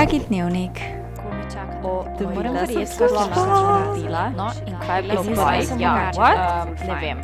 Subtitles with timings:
[0.00, 0.80] Dragi dnevnik,
[1.84, 4.30] O, moram moram verjeti, verjeti, da da sem sem se se naredila.
[4.36, 5.62] No, in kaj je bilo zdaj?
[5.62, 6.36] sem Ja, what?
[6.68, 7.18] Um, ne vem.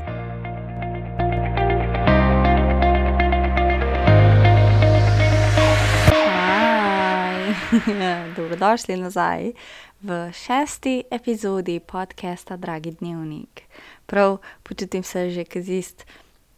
[7.76, 8.34] Hi.
[8.36, 9.52] dobrodošli nazaj
[10.00, 13.62] v šesti epizodi podcasta Dragi dnevnik.
[14.06, 16.06] Prav počutim se že kot ist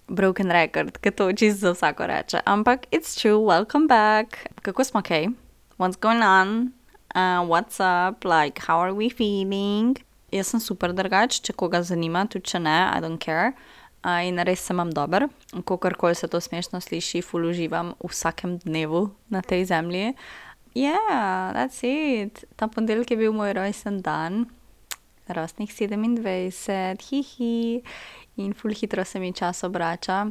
[0.08, 2.40] broken record, ki to čisto za vsako reče.
[2.44, 4.36] Ampak it's true, welcome back.
[4.62, 5.26] Kako smo kaj?
[5.26, 5.47] Okay?
[5.78, 6.72] What's going on?
[7.14, 8.24] Uh, what's up?
[8.24, 9.94] Like, how are we feeling?
[10.32, 13.52] Jaz sem super drugač, če koga zanima, tudi če ne, I don't care.
[14.02, 18.56] Uh, in res se imam dober, kakorkoli se to smešno sliši, ful uživam v vsakem
[18.64, 20.16] dnevu na tej zemlji.
[20.74, 22.42] Ja, yeah, that's it.
[22.58, 24.48] Ta ponedeljek je bil moj rojsten dan,
[25.30, 27.84] rostnih 27, hihi,
[28.34, 30.24] in ful hitro se mi čas obrača.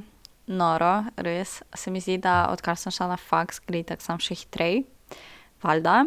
[0.51, 4.41] Noro, res se mi zdi, da odkar sem šla na faks, gre tako sam še
[4.43, 4.83] hitrej,
[5.63, 6.05] valjda.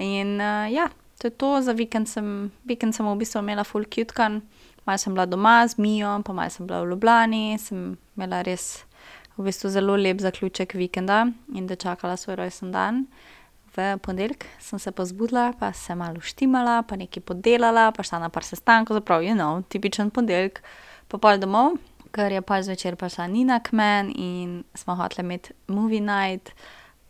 [0.00, 0.88] In uh, ja,
[1.20, 4.40] to je to, za vikend sem, vikend sem v bistvu imela full cutkan,
[4.86, 8.84] malo sem bila doma z Mijo, pa malo sem bila v Ljubljani, sem imela res
[9.36, 13.06] v bistvu zelo lep zaključek vikenda in dočakala svoj rojsten dan.
[13.76, 18.18] V ponedeljek sem se pa zbudila, pa se malo štimala, pa nekaj podelala, pa šla
[18.24, 20.58] na par sestankov, zaprav, you know, tipičen ponedeljek,
[21.08, 21.78] pa pol domov,
[22.10, 26.50] ker je pa zvečer prišla Nina k meni in smo hoteli imeti movie night,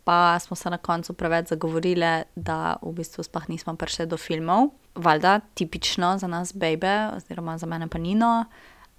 [0.03, 4.71] pa smo se na koncu preveč zagovorile, da v bistvu sploh nismo prišli do filmov.
[4.95, 8.45] Valjda, tipično za nas, bebe, oziroma za mene pa Nino.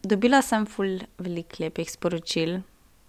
[0.03, 2.61] Dobila sem ful veliko lepih sporočil,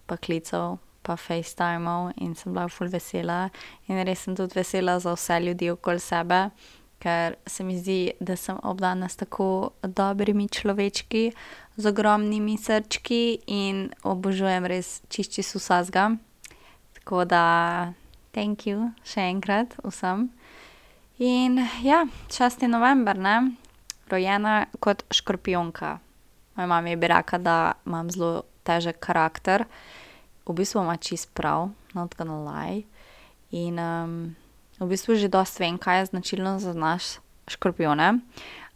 [0.05, 3.49] pa klicev, pa FaceTimov in sem bila ful vesela.
[3.87, 6.49] In res sem tudi vesela za vse ljudi okoli sebe,
[7.03, 11.31] ker se mi zdi, da sem obdana s tako dobrimi človečki,
[11.77, 16.11] z ogromnimi srčki in obožujem res čišči vsega.
[17.03, 17.91] Tako da,
[18.31, 20.29] thank you še enkrat vsem.
[21.19, 22.63] In ja, 6.
[22.71, 23.57] november, ne,
[24.07, 25.97] rojena kot škorpionka.
[26.55, 29.65] Moja mama je bi rekla, da imam zelo težek karakter,
[30.47, 32.85] v bistvu ima čist prav, not gonna lie.
[33.51, 34.15] In um,
[34.79, 37.17] v bistvu že dosti vem, kaj je značilno za naš
[37.51, 38.13] škorpione,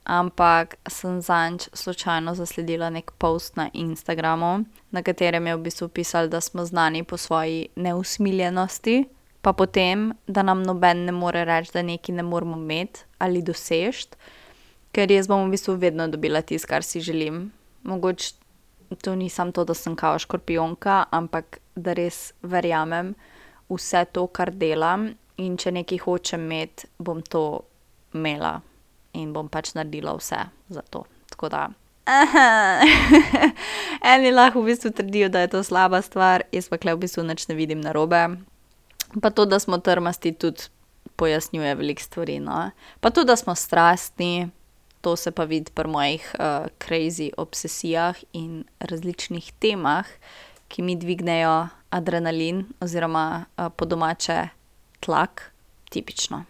[0.07, 6.27] ampak sem zanj slučajno zasledila nek post na Instagramu, na katerem je v bistvu pisal,
[6.27, 9.05] da smo znani po svoji neusmiljenosti,
[9.41, 14.17] pa potem, da nam noben ne more reči, da nekaj ne moramo imeti ali dosežeti,
[14.91, 17.51] ker jaz bom v bistvu vedno dobila tisto, kar si želim.
[17.83, 18.33] Mogoče
[19.03, 23.13] to ni samo to, da sem kao škorpionka, ampak da res verjamem
[23.69, 27.43] vse to, kar delam, in če nekaj hočem imeti, bom to
[28.15, 28.61] imela
[29.17, 31.05] in bom pač naredila vse za to.
[31.33, 31.67] Tako da.
[34.13, 37.25] Eni lahko v bistvu trdijo, da je to slaba stvar, jaz pa kle v bistvu
[37.27, 38.39] nič ne vidim narobe.
[39.21, 40.71] Pa to, da smo trmasti, tudi
[41.17, 42.39] pojasnjuje veliko stvari.
[42.39, 42.71] No?
[42.99, 44.49] Pa to, da smo strastni,
[45.01, 50.07] to se pa vidi pri mojih uh, crazy obsesijah in različnih temah,
[50.67, 54.47] ki mi dvignejo adrenalin, oziroma uh, po domače
[54.99, 55.51] tlak,
[55.89, 56.43] tipično.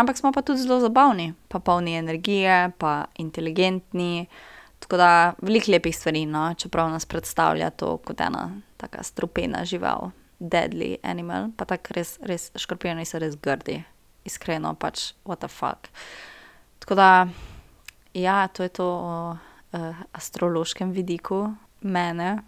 [0.00, 4.26] Ampak smo pa tudi zelo zabavni, pa polni energije, pa inteligentni.
[4.80, 5.10] Tako da
[5.42, 6.54] veliko lepih stvari, no?
[6.54, 8.48] čeprav nas predstavlja to kot ena
[8.80, 10.10] taka strupena žival,
[10.40, 13.82] deadly animal, pa tako res, res škorpioni so res grdi,
[14.24, 15.92] iskreno pač, what the fuck.
[16.80, 17.10] Tako da,
[18.16, 21.50] ja, to je to o uh, astrološkem vidiku
[21.84, 22.38] mene,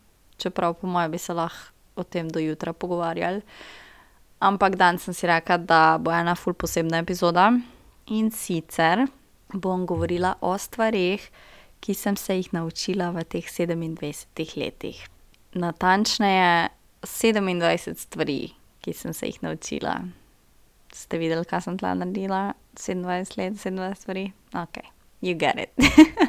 [0.40, 1.68] čeprav po mojem bi se lahko
[2.00, 3.42] o tem do jutra pogovarjali.
[4.42, 7.52] Ampak danes sem si rekla, da bo ena ful posebna epizoda
[8.10, 9.04] in sicer
[9.54, 11.22] bom govorila o stvarih,
[11.78, 14.98] ki sem se jih naučila v teh 27 letih.
[15.54, 16.72] Natančneje
[17.06, 18.40] 27 stvari,
[18.82, 19.94] ki sem se jih naučila.
[20.92, 22.54] Ste videli, kaj sem tla naredila?
[22.74, 23.06] 27
[23.38, 24.32] let, 27 stvari?
[24.58, 24.82] Ok,
[25.22, 25.70] you get it.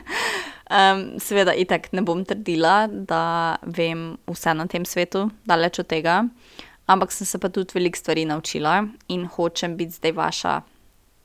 [0.78, 6.22] um, seveda, itak ne bom trdila, da vem vse na tem svetu, daleč od tega,
[6.86, 10.62] ampak sem se pa tudi veliko stvari naučila in hočem biti zdaj vaša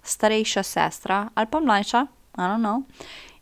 [0.03, 2.07] starejša sestra ali pa mlajša,
[2.39, 2.83] I don't know,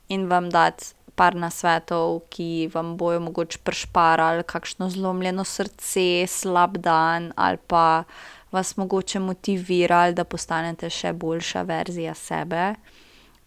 [0.08, 7.32] in vam dati par nasvetov, ki vam bojo mogoče prešparali kakšno zlomljeno srce, slab dan
[7.36, 8.04] ali pa
[8.52, 12.74] vas mogoče motivirali, da postanete še boljša verzija sebe.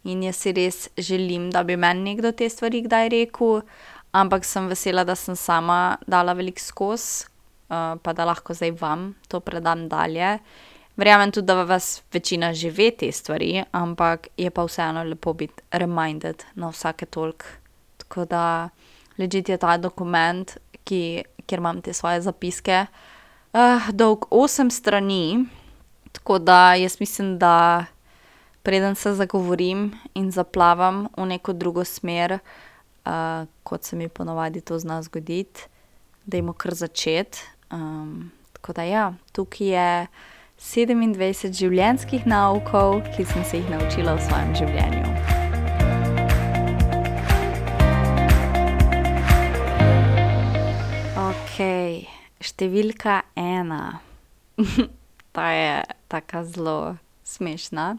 [0.09, 3.61] In jaz si res želim, da bi meni nekdo te stvari kdaj rekel,
[4.11, 7.28] ampak sem vesela, da sem sama dala veliko skozi,
[7.69, 10.37] pa da lahko zdaj vam to predam dalje.
[10.97, 15.63] Verjamem tudi, da vas večina že ve te stvari, ampak je pa vseeno lepo biti
[15.71, 17.45] reminded na vsake toliko.
[17.97, 18.69] Tako da
[19.17, 22.85] ležite ta dokument, ki, kjer imam te svoje zapiske,
[23.53, 25.45] uh, dolg 8 strani,
[26.11, 27.85] Tako da jaz mislim, da
[28.63, 32.39] preden se zagovorim in zaplavam v neko drugo smer,
[33.05, 33.11] uh,
[33.63, 35.61] kot se mi ponovadi to zna zgoditi,
[36.25, 37.39] da imamo kar začeti.
[37.71, 40.07] Um, tako da ja, tukaj je
[40.59, 45.05] 27 življenjskih naukov, ki sem se jih naučila v svojem življenju.
[51.27, 51.57] Ok,
[52.41, 54.01] številka ena.
[55.35, 55.73] Ta je
[56.09, 56.79] tako zelo
[57.23, 57.93] smešna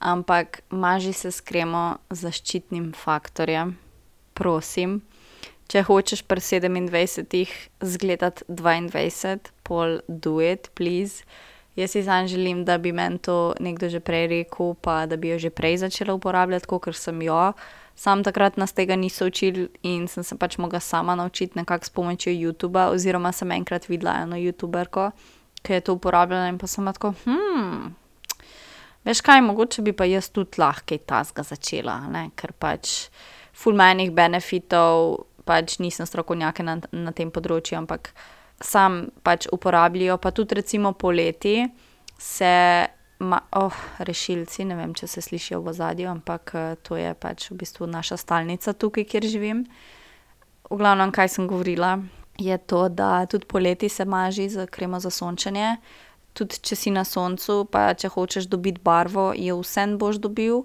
[0.00, 3.76] ampak maži se s kremo zaščitnim faktorjem,
[4.34, 5.00] prosim.
[5.70, 7.50] Če hočeš pri 27-ih
[7.86, 11.22] zgledati 22, pol do it, please.
[11.78, 15.30] Jaz si sam želim, da bi meni to nekdo že prej rekel, pa da bi
[15.30, 17.52] jo že prej začela uporabljati, kot sem jo.
[17.94, 21.90] Sam takrat nas tega niso učili in sem se pač mogla sama naučiti nekako s
[21.90, 25.10] pomočjo YouTuba, oziroma sem enkrat videla eno YouTuberko,
[25.62, 27.94] ki je to uporabljala in pa sem tako, hm,
[29.04, 32.26] Veš kaj, mogoče bi pa jaz tudi lahko tazga začela, ne?
[32.36, 33.08] ker pač
[33.56, 38.12] fulmenih benefitov, pač nisem strokovnjak na, na tem področju, ampak
[38.62, 41.64] sam pač uporabljajo, pa tudi recimo poleti
[42.20, 42.52] se,
[43.26, 46.54] ma, oh, rešilci, ne vem, če se slišijo v zadju, ampak
[46.86, 49.64] to je pač v bistvu naša stalnica tukaj, kjer živim.
[50.70, 51.96] V glavnem, kaj sem govorila,
[52.38, 55.74] je to, da tudi poleti se maži z kremo za sončenje
[56.34, 60.64] tudi če si na soncu, pa če hočeš dobiti barvo, jo vsem boš dobil.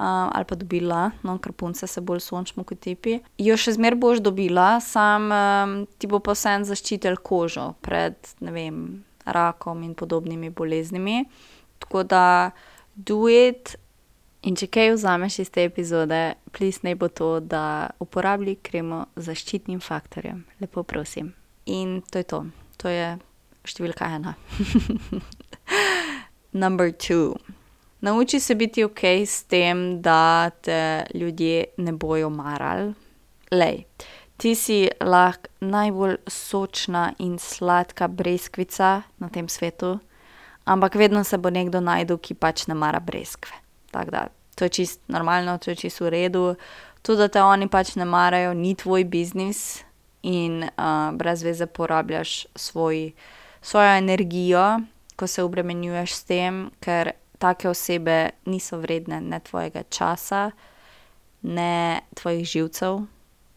[0.00, 3.18] Ali pa dobila, no, ker punce se bolj sončimo kot tipi.
[3.38, 9.02] Jo še zmeraj boš dobila, sam um, ti bo pa vsem zaščitil kožo pred vem,
[9.28, 11.24] rakom in podobnimi boleznimi.
[11.84, 12.24] Tako da,
[12.96, 13.76] do it.
[14.48, 16.18] In če kaj vzameš iz te epizode,
[16.56, 20.46] plis naj bo to, da uporabi kremo z zaščitnim faktorjem.
[20.64, 21.34] Lepo prosim.
[21.68, 22.40] In to je to.
[22.80, 23.18] To je
[23.68, 24.32] številka ena.
[26.64, 27.36] Number two.
[28.00, 32.94] Nauči se biti ok s tem, da te ljudje ne bojo marali.
[33.50, 33.84] Lej,
[34.36, 39.98] ti si lahko najbolj sočna in sladka breskvica na tem svetu,
[40.64, 43.52] ampak vedno se bo nekdo najdel, ki pač ne mara breskve.
[43.90, 46.54] Tako da, to je čist normalno, to je čist v redu.
[47.02, 49.82] To, da te oni pač ne marajo, ni tvoj biznis
[50.22, 53.12] in uh, brez veze porabljaš svoj
[53.62, 54.80] svojo energijo,
[55.16, 60.50] ko se obremenjuješ s tem, ker take osebe niso vredne ne tvojega časa,
[61.42, 63.00] ne tvojih živcev.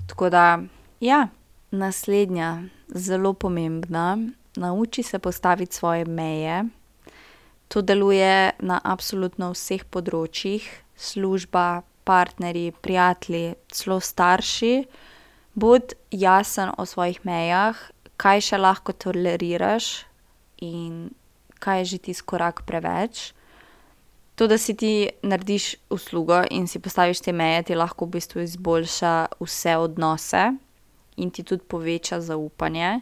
[0.08, 0.60] Tako da,
[1.00, 1.28] ja,
[1.72, 4.18] naslednja, zelo pomembna,
[4.56, 6.64] nauči se postaviti svoje meje.
[7.68, 14.86] To deluje na absolutno vseh področjih, služba, partnerji, prijatelji, celo starši.
[15.54, 17.78] Bodi jasen o svojih mejah,
[18.18, 20.06] kaj še lahko toleriraš
[20.62, 21.10] in
[21.64, 23.34] kaj je že tisti korak preveč.
[24.36, 28.42] To, da si ti narediš uslugo in si postaviš te meje, ti lahko v bistvu
[28.42, 30.44] izboljša vse odnose
[31.22, 33.00] in ti tudi poveča zaupanje.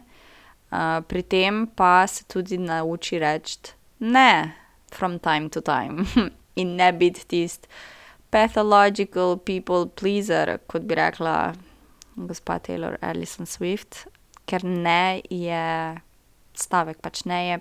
[0.72, 4.52] Uh, pri tem pa se tudi nauči reči ne,
[4.92, 6.04] from time to time,
[6.60, 7.68] in ne biti tisti
[8.32, 11.52] pathological people pleaser, kot bi rekla
[12.16, 14.06] gospa Taylor Allison Swift
[14.46, 15.64] ker ne je
[16.58, 17.58] stavek, pač ne je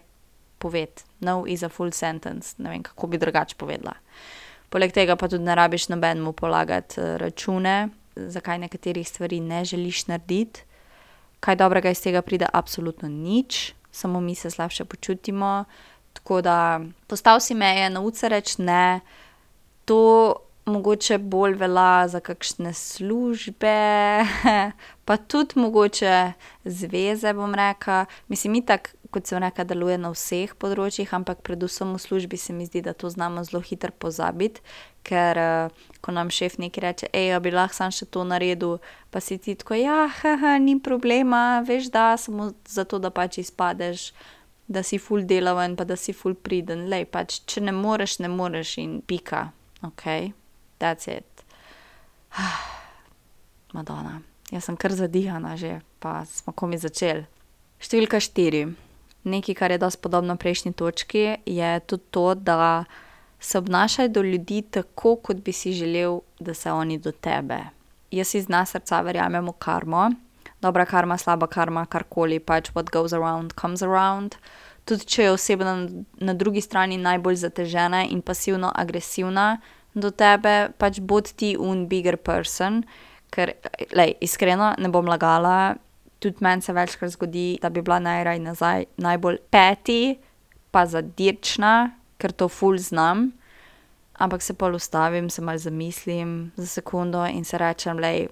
[0.61, 1.03] poved.
[1.21, 3.93] No is a full sentence, ne vem, kako bi drugače povedala.
[4.69, 10.07] Poleg tega pa tudi ne rabiš nobenemu polagati eh, račune, zakaj nekaterih stvari ne želiš
[10.07, 10.63] narediti.
[11.39, 15.65] Kaj dobrega iz tega pride, absolutno nič, samo mi se slabše počutimo.
[16.13, 18.99] Tako da postav si meje, nauči reči ne.
[19.85, 20.35] To
[20.65, 23.77] mogoče bolj velja za kakšne službe,
[25.05, 26.31] pa tudi mogoče
[26.65, 28.05] zveze, bom rekla.
[28.27, 32.65] Mislim, itak, kot sem rekla, deluje na vseh področjih, ampak predvsem v službi se mi
[32.69, 34.63] zdi, da to znamo zelo hitro pozabiti,
[35.07, 35.39] ker
[36.01, 38.79] ko nam šef nekaj reče, hej, bi lahko sam še to naredil,
[39.11, 44.11] pa si ti tako, ja, haha, ni problema, veš, da samo zato, da pač izpadeš.
[44.71, 48.29] Da si ful delaven, pa da si ful priden, le pač, če ne moreš, ne
[48.31, 49.49] moreš in pika,
[49.83, 50.31] ok
[50.81, 51.45] that's it.
[53.73, 57.27] Madona, jaz sem kar zadihana že, pa smo komi začeli.
[57.81, 58.65] Številka štiri.
[59.23, 62.83] Nekaj, kar je dosti podobno prejšnji točki, je tudi to, da
[63.39, 67.59] se obnašaj do ljudi tako, kot bi si želel, da se oni do tebe.
[68.11, 70.09] Jaz iz dna srca verjamem v karmo,
[70.61, 74.35] dobra karma, slaba karma, karkoli pač, what goes around, comes around.
[74.85, 79.61] Tudi če je oseba na, na drugi strani najbolj zatežena in pasivno agresivna,
[79.93, 82.81] do tebe, pač bod ti un bigger person.
[83.31, 83.53] Ker,
[83.95, 85.75] lej, iskreno, ne bom lagala,
[86.21, 90.19] tudi meni se večkrat zgodi, da bi bila najraj nazaj najbolj peti
[90.71, 93.31] pa zadirčna, ker to ful znam,
[94.21, 98.29] ampak se pol ustavim, se mal zamislim za sekundo in se rečem, lej,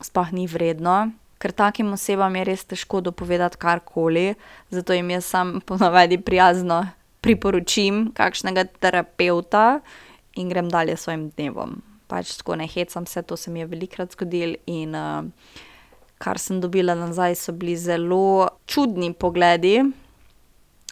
[0.00, 1.12] sploh ni vredno.
[1.38, 4.34] Ker takim osebam je res težko dopovedati karkoli,
[4.72, 6.86] zato jim jaz sam ponavadi prijazno
[7.20, 9.80] priporočim kakšnega terapeuta
[10.40, 11.82] in grem dalje s svojim dnevom.
[12.08, 15.26] Pač tako ne hecam se, to se mi je velikokrat zgodilo in uh,
[16.18, 19.82] kar sem dobila nazaj, so bili zelo čudni pogledi,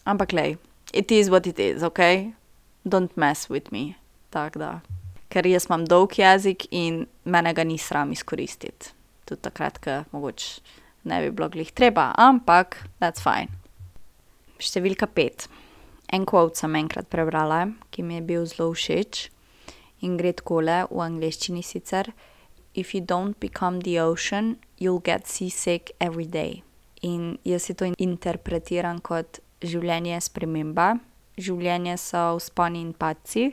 [0.04, 0.56] ampak lej,
[0.92, 2.32] it is what it is, ok?
[2.84, 3.94] Don't mess with me.
[4.30, 4.72] Tako da.
[5.32, 8.92] Ker jaz imam dolg jezik in mene ga ni sram izkoristiti.
[9.24, 10.60] Tudi takrat, ko mogoče
[11.04, 13.52] ne bi bilo glih treba, ampak that's fine.
[14.60, 15.48] Številka pet.
[16.12, 19.28] En quote sem enkrat prebrala, ki mi je bil zelo všeč
[20.04, 22.12] in gre takole v angleščini sicer:
[22.74, 26.62] If you don't become the ocean, you'll get seasick every day.
[27.02, 30.94] In jaz si to interpretiram kot življenje je sprememba,
[31.40, 33.50] življenje so vzponi in padci,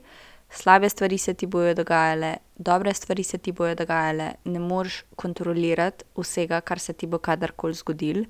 [0.51, 6.05] slabe stvari se ti bojo dogajale, dobre stvari se ti bojo dogajale, ne moreš kontrolirati
[6.17, 8.25] vsega, kar se ti bo kadarkoli zgodilo.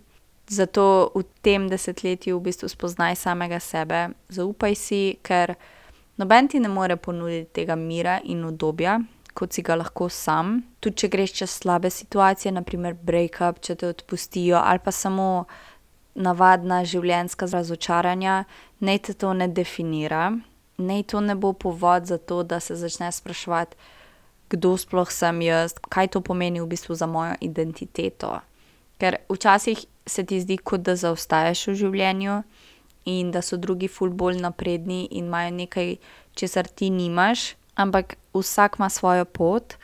[0.51, 5.55] Zato v tem desetletju v bistvu spoznaj samega sebe, zaupaj si, ker
[6.19, 8.99] noben ti ne more ponuditi tega mira in udobja,
[9.33, 10.61] kot si ga lahko sam.
[10.79, 15.45] Tudi če greš čez slabe situacije, naprimer breakup, če te odpustijo, ali pa samo
[16.15, 18.43] navadna življenjska razočaranja,
[18.83, 20.31] naj te to ne definira,
[20.77, 23.77] naj to ne bo povod za to, da se začneš spraševati,
[24.51, 28.41] kdo sploh sem jaz, kaj to pomeni v bistvu za mojo identiteto.
[28.99, 32.41] Ker včasih se ti zdi, kot da zaostaješ v življenju
[33.09, 35.95] in da so drugi ful bolj napredni in imajo nekaj,
[36.35, 39.75] česar ti nimaš, ampak vsak ima svojo pot.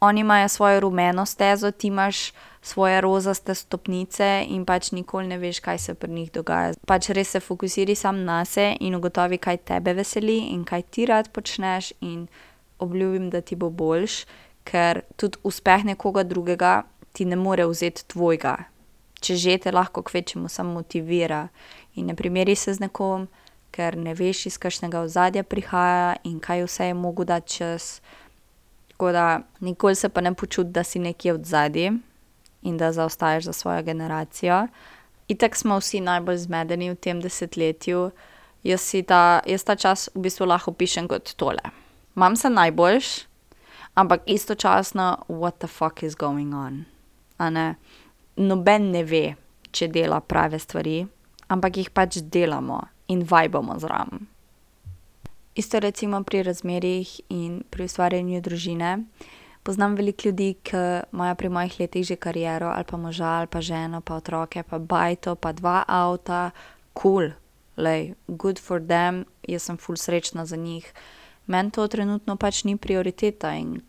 [0.00, 5.60] Oni imajo svojo rumeno stezo, ti imaš svoje rozaste stopnice in pač nikoli ne veš,
[5.60, 6.74] kaj se pri njih dogaja.
[6.86, 11.06] Pač res se fokusiraj sam na sebe in ugotovi, kaj tebe veseli in kaj ti
[11.06, 12.26] rad počneš, in
[12.78, 14.24] obljubim, da ti bo boljš,
[14.64, 18.56] ker tudi uspeh nekoga drugega ti ne more vzeti tvojega.
[19.20, 21.48] Če že te lahko kvečemu samo motivira
[21.96, 23.26] in ne primeri se z nekom,
[23.70, 28.00] ker ne veš, iz kakšnega ozadja prihaja in kaj vse je mogel dati čez.
[28.90, 31.90] Tako da nikoli se pa ne počuti, da si nekje odzadaj
[32.62, 34.66] in da zaostaješ za svojo generacijo.
[35.28, 38.10] Itak smo vsi najbolj zmedeni v tem desetletju.
[38.64, 41.62] Jaz si ta, jaz ta čas v bistvu lahko opišem kot tole.
[42.16, 43.06] Imam se najboljš,
[43.94, 46.84] ampak istočasno, what the fuck is going on?
[47.38, 47.74] A ne.
[48.36, 49.36] Noben ne ve,
[49.70, 51.06] če dela prave stvari,
[51.48, 54.26] ampak jih pač delamo in vibamo zraven.
[55.54, 59.04] Isto recimo pri razmerjih in pri ustvarjanju družine.
[59.62, 63.60] Poznam veliko ljudi, ki imajo pri mojih letih že kariero ali pa moža ali pa
[63.60, 66.50] ženo pa otroke pa bajto pa dva avta,
[66.92, 67.30] kul,
[67.76, 70.92] glej, good for them, jaz sem ful srečna za njih.
[71.46, 73.80] Meni to trenutno pač ni prioriteta in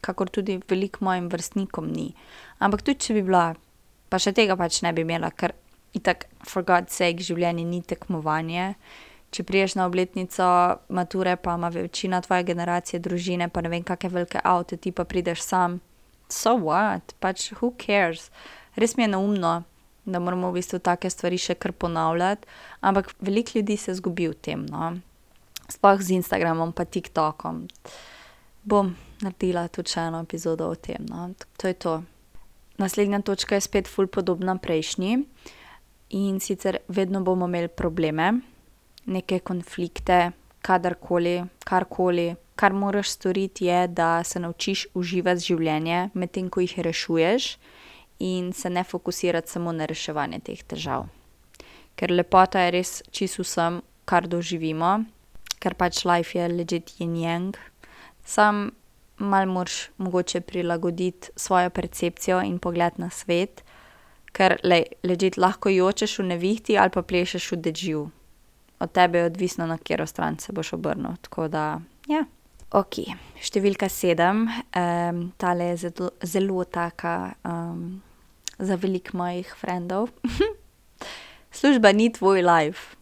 [0.00, 2.14] kakor tudi veliko mojim vrstnikom ni.
[2.58, 3.54] Ampak tudi če bi bila,
[4.08, 5.54] pa še tega pač ne bi imela, ker
[5.94, 8.74] itak for god's sake življenje ni tekmovanje.
[9.30, 10.46] Če prideš na obletnico
[10.90, 15.04] mature, pa ima večina tvoje generacije družine, pa ne vem, kake velike avte, ti pa
[15.06, 15.78] prideš sam.
[16.30, 18.30] So what, pač who cares?
[18.78, 19.60] Res mi je neumno,
[20.04, 22.48] da moramo v bistvu take stvari še kar ponavljati,
[22.82, 24.96] ampak veliko ljudi se zgubi v tem, no.
[25.70, 27.66] Sploh z Instagramom pa TikTokom.
[28.66, 31.30] Bom naredila tudi še eno epizodo o tem, no,
[31.60, 32.00] to je to.
[32.80, 35.20] Naslednja točka je spet ful podobna prejšnji,
[36.10, 38.32] in sicer vedno bomo imeli probleme,
[39.06, 42.34] neke konflikte, kadarkoli, karkoli.
[42.60, 47.54] Kar moraš storiti, je, da se naučiš uživati življenje, medtem ko jih rešuješ,
[48.20, 51.06] in se ne fokusirati samo na reševanje teh težav.
[51.96, 54.90] Ker lepota je res čisto vsem, kar doživimo,
[55.60, 57.56] ker pač life je legit yin yang.
[58.24, 58.70] Samo
[59.16, 63.64] malo moraš mogoče prilagoditi svojo percepcijo in pogled na svet,
[64.32, 68.10] ker legit lahko jočeš v nevihti ali pa plešeš v dežju
[68.80, 71.12] od tebe je odvisno, na katero stran se boš obrnil.
[71.48, 72.24] Da, ja.
[72.70, 73.02] Ok,
[73.42, 74.44] številka sedem,
[74.78, 77.98] um, tale je zelo, zelo taka um,
[78.62, 80.08] za veliko mojih frendov.
[81.60, 82.94] Služba ni tvoj life,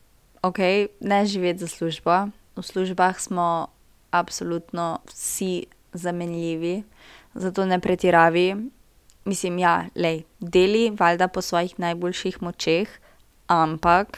[0.42, 2.32] ok, ne živeti za službo.
[2.56, 3.68] V službah smo
[4.11, 6.82] absolutno vsi zamenljivi,
[7.37, 8.56] zato ne pretiravi.
[9.28, 12.88] Mislim, ja, lej, deli valjda po svojih najboljših močeh,
[13.47, 14.16] ampak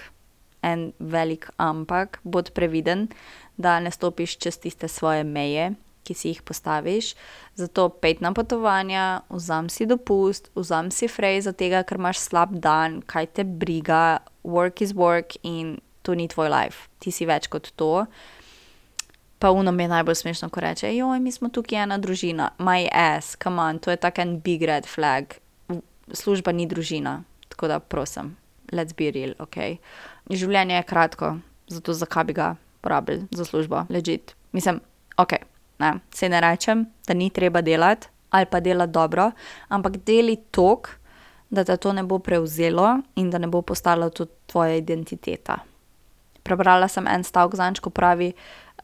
[0.63, 3.09] en velik ampak, bod previden,
[3.57, 5.73] da ne stopiš čez tiste svoje meje,
[6.05, 7.15] ki si jih postaviš.
[7.59, 12.55] Zato pet na potovanja, vzam si dopust, vzam si frej za tega, ker imaš slab
[12.63, 17.51] dan, kaj te briga, work is work in to ni tvoj life, ti si več
[17.53, 18.07] kot to.
[19.41, 22.89] Pa uno mi je najbolj smešno, ko reče: Joj, mi smo tukaj ena družina, my
[22.93, 25.25] ass, come on, to je tak en big red flag.
[26.13, 28.37] Služba ni družina, tako da prosim,
[28.73, 29.57] let's be real, ok.
[30.31, 31.31] Življenje je kratko,
[31.73, 32.55] zato zakaj bi ga
[32.85, 34.35] porabili za službo, legit.
[34.53, 34.81] Mislim,
[35.17, 35.33] ok,
[35.79, 39.31] ne, saj ne rečem, da ni treba delati ali pa delati dobro,
[39.69, 40.91] ampak deli toliko,
[41.51, 45.59] da te to ne bo prevzelo in da ne bo postala to tvoja identiteta.
[46.43, 48.33] Prebrala sem en stavek zadnjič, ko pravi,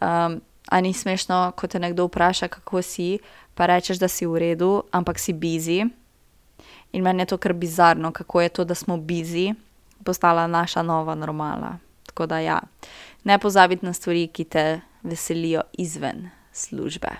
[0.00, 3.19] a ni smešno, ko te nekdo vpraša, kako si,
[3.55, 5.87] pa rečeš, da si v redu, ampak si busy.
[6.93, 9.55] In meni je to kar bizarno, kako je to, da smo busy,
[10.05, 11.79] postala naša nova normala.
[12.07, 12.61] Tako da ja,
[13.25, 17.11] ne pozabiti na stvari, ki te veselijo izven službe.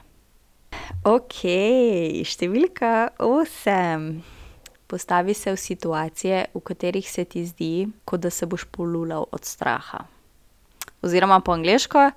[1.07, 4.23] Okej, številka osem.
[4.87, 9.45] Postavi se v situacije, v katerih se ti zdi, kot da se boš polulal od
[9.45, 10.05] straha.
[11.03, 12.11] Oziroma po angleško,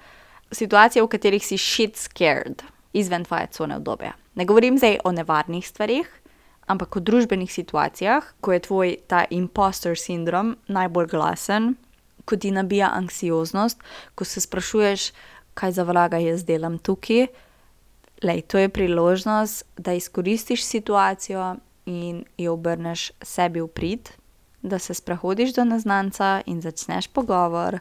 [0.52, 2.64] situacije, v katerih si shit scared,
[2.94, 4.14] izven tvoje cone udobja.
[4.36, 6.08] Ne govorim zdaj o nevarnih stvareh,
[6.68, 11.76] ampak o družbenih situacijah, ko je tvoj ta imposter sindrom najbolj glasen,
[12.26, 13.82] ko ti nabija anksioznost,
[14.16, 15.12] ko se sprašuješ,
[15.54, 17.28] kaj za vraga jaz delam tukaj.
[18.22, 24.10] Glej, to je priložnost, da izkoristiš situacijo in jo obrneš sebi v prid,
[24.62, 27.80] da se sprehodiš do neznanca in začneš pogovor,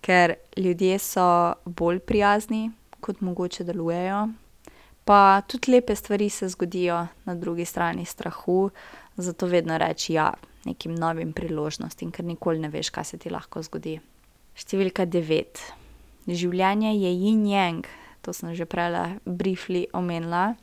[0.00, 4.28] ker ljudje so bolj prijazni, kot mogoče delujejo.
[5.04, 8.70] Pa tudi lepe stvari se zgodijo na drugi strani strahu,
[9.16, 10.32] zato vedno reči ja
[10.64, 13.98] nekim novim priložnostim, ker nikoli ne veš, kaj se ti lahko zgodi.
[14.58, 15.62] Številka devet.
[16.28, 17.86] Življenje je yin yang,
[18.22, 20.58] to sem že prejle briefly omenila.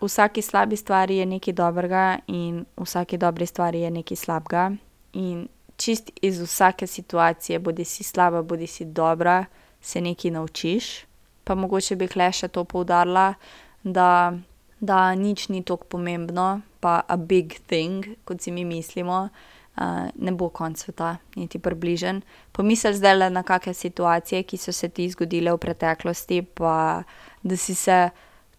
[0.00, 4.70] V vsaki slabi stvari je nekaj dobrega in v vsaki dobri stvari je nekaj slabega.
[5.12, 5.48] In
[5.80, 9.44] čisto iz vsake situacije, bodisi slaba bodisi dobra,
[9.80, 11.04] se nekaj naučiš.
[11.44, 13.34] Pa mogoče bi tule še to poudarila,
[13.82, 14.32] da,
[14.80, 19.28] da nič ni toliko pomembno pa a big thing, kot si mi mislimo,
[20.14, 22.20] ne bo konec sveta, niti približno.
[22.52, 27.04] Pomisli zdajle na kake situacije, ki so se ti zgodile v preteklosti, pa
[27.42, 28.10] da si se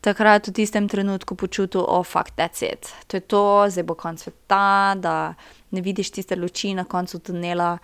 [0.02, 4.24] takrat v tistem trenutku počutil: oh, fuck, that's it, to je to, zdaj bo konec
[4.24, 5.34] sveta, da
[5.72, 7.78] ne vidiš tiste luči na koncu tunela.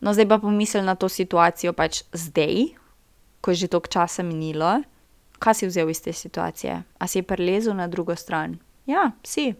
[0.00, 2.74] No, zdaj pa pomisli na to situacijo pač zdaj,
[3.40, 4.82] ko je že toliko časa minilo.
[5.38, 6.82] Kaj si vzel iz te situacije?
[6.98, 8.58] A si prilezel na drugo stran?
[8.86, 9.54] Ja, si.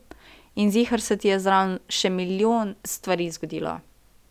[0.55, 3.81] In ziher se ti je zraven še milijon stvari zgodilo.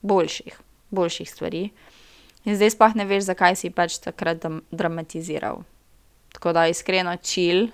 [0.01, 0.59] Boljših,
[0.91, 1.63] boljših stvari.
[2.45, 5.63] In zdaj sploh ne veš, zakaj si pač takrat dramatiziral.
[6.31, 7.67] Tako da iskreno chill,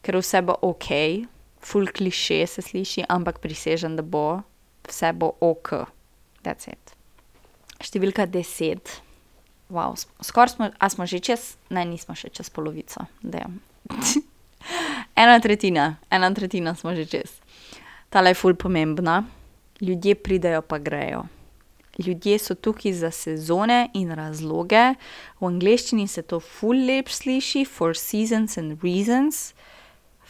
[0.00, 1.24] ker vse bo okej,
[1.60, 4.42] ful kliše se sliši, ampak prisežem, da bo.
[4.88, 5.86] Vse bo okej.
[6.44, 6.94] That's it.
[7.80, 9.00] Številka deset.
[10.24, 11.56] skoraj smo, a smo že čez?
[11.70, 13.60] Ne, nismo še čez polovico, damn.
[15.20, 17.38] Ena tretjina, ena tretjina smo že čez.
[18.10, 19.24] Tale je ful pomembna.
[19.80, 21.24] Ljudje pridejo pa grejo.
[21.98, 24.94] Ljudje so tukaj za sezone in razloge.
[25.40, 29.52] V angleščini se to ful lepo sliši, for seasons and reasons.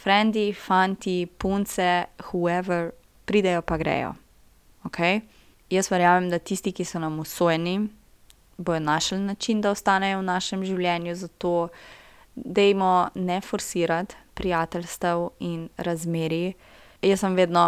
[0.03, 2.91] Frendi, fanti, punce, whoever,
[3.25, 4.15] pridejo pa grejo.
[4.83, 5.21] Okej?
[5.69, 7.87] Jaz verjamem, da tisti, ki so nam usojeni,
[8.57, 11.69] bojo našli način, da ostanejo v našem življenju, zato
[12.35, 16.53] dajmo ne forsirati prijateljstev in razmerij.
[17.01, 17.65] Jaz sem vedno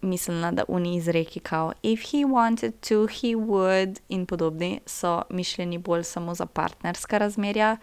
[0.00, 5.78] mislila, da oni izreki, kao if he wanted to, he would in podobni, so mišljeni
[5.78, 7.76] bolj samo za partnerska razmerja,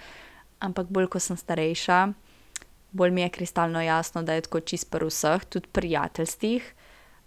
[0.60, 2.14] ampak bolj, ko sem starejša,
[2.92, 6.74] bolj mi je kristalno jasno, da je tako čisto pri vseh, tudi prijateljstvih.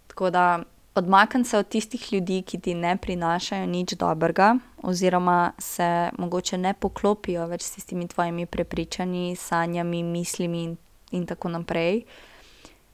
[0.07, 0.63] Tako da
[0.95, 6.73] odmakniti se od tistih ljudi, ki ti ne prinašajo nič dobrega oziroma se mogoče ne
[6.73, 10.75] poklopijo več s tistimi tvojimi prepričanji, sanjami, mislimi
[11.11, 12.03] in tako naprej.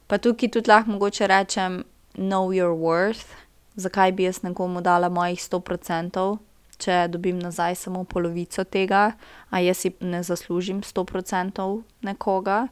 [0.07, 1.84] Pa tukaj tudi lahko mogoče rečem
[2.15, 3.36] know your worth.
[3.75, 6.38] Zakaj bi jaz nekomu dala mojih sto procentov,
[6.81, 9.11] če dobim nazaj samo polovico tega,
[9.49, 12.65] a jaz si ne zaslužim sto procentov nekoga.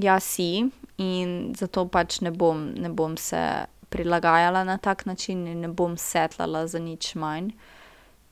[0.00, 0.64] Ja, si,
[0.96, 3.42] in zato pač ne bom, ne bom se
[3.92, 7.52] prilagajala na tak način in ne bom setlala za nič manj.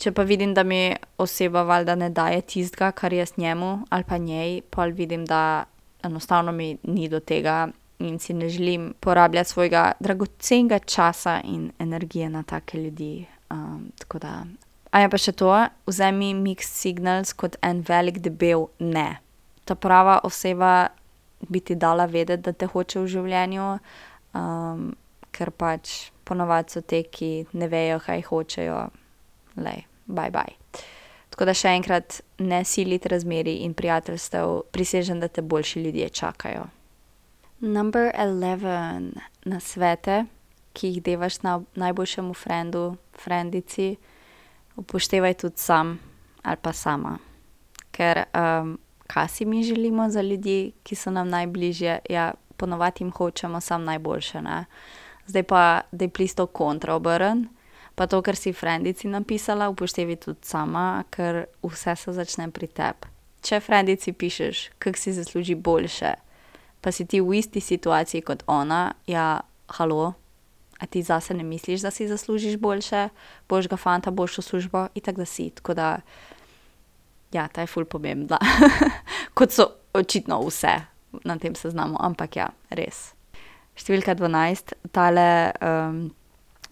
[0.00, 4.16] Če pa vidim, da mi oseba valjda ne daje tistega, kar jaz njemu ali pa
[4.16, 5.64] njej, pol vidim, da
[6.02, 7.68] enostavno mi ni do tega
[8.00, 13.26] in si ne želim porabljati svojega dragocenega časa in energije na take ljudi,
[13.98, 14.44] tako da.
[15.10, 15.50] Pa še to,
[15.86, 19.20] vzemi mixed signals kot en velik debel ne.
[19.64, 20.90] Ta prava oseba
[21.48, 23.68] bi ti dala vedeti, da te hoče v življenju,
[25.30, 28.80] ker pač ponovadi so te, ki ne vejo, kaj hočejo,
[29.62, 29.76] le,
[30.06, 30.58] bye bye.
[31.30, 36.66] Tako da še enkrat ne siliti razmeri in prijateljstev, prisežem, da te boljši ljudje čakajo.
[37.60, 39.12] Number eleven,
[39.46, 40.24] nasvete,
[40.74, 43.94] ki jih devaš najboljšemu frendu, frendici,
[44.76, 45.98] upoštevaj tudi sam
[46.42, 47.18] ali pa sama.
[47.90, 48.24] Ker,
[49.06, 51.98] kaj si mi želimo za ljudi, ki so nam najbližje?
[52.10, 54.64] Ja, ponavadi jim hočemo samo najboljše, ne.
[55.26, 57.48] Zdaj pa daj please to kontra obrni.
[57.94, 63.10] Pa to, kar si frendici napisala, upoštevaj tudi sama, ker vse se začne pri tebi.
[63.42, 66.14] Če frendici pišeš, kako si zasluži boljše,
[66.80, 69.40] pa si ti v isti situaciji kot ona, ja,
[69.76, 70.12] halo,
[70.80, 73.08] a ti zase ne misliš, da si zaslužiš boljše,
[73.48, 74.86] boljšega fanta, boljšo službo?
[74.94, 76.00] Itak, da si, tako da
[77.32, 78.38] ja, ta je ful pomembna.
[79.36, 80.80] Kot so očitno vse
[81.24, 83.10] na tem seznamu, ampak ja, res.
[83.78, 85.52] Številka dvanajst, tale,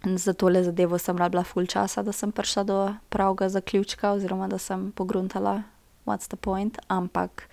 [0.05, 2.79] za tole zadevo sem rabila ful časa, da sem prišla do
[3.13, 5.63] pravega zaključka oziroma da sem pogruntala,
[6.07, 7.49] what's the point, ampak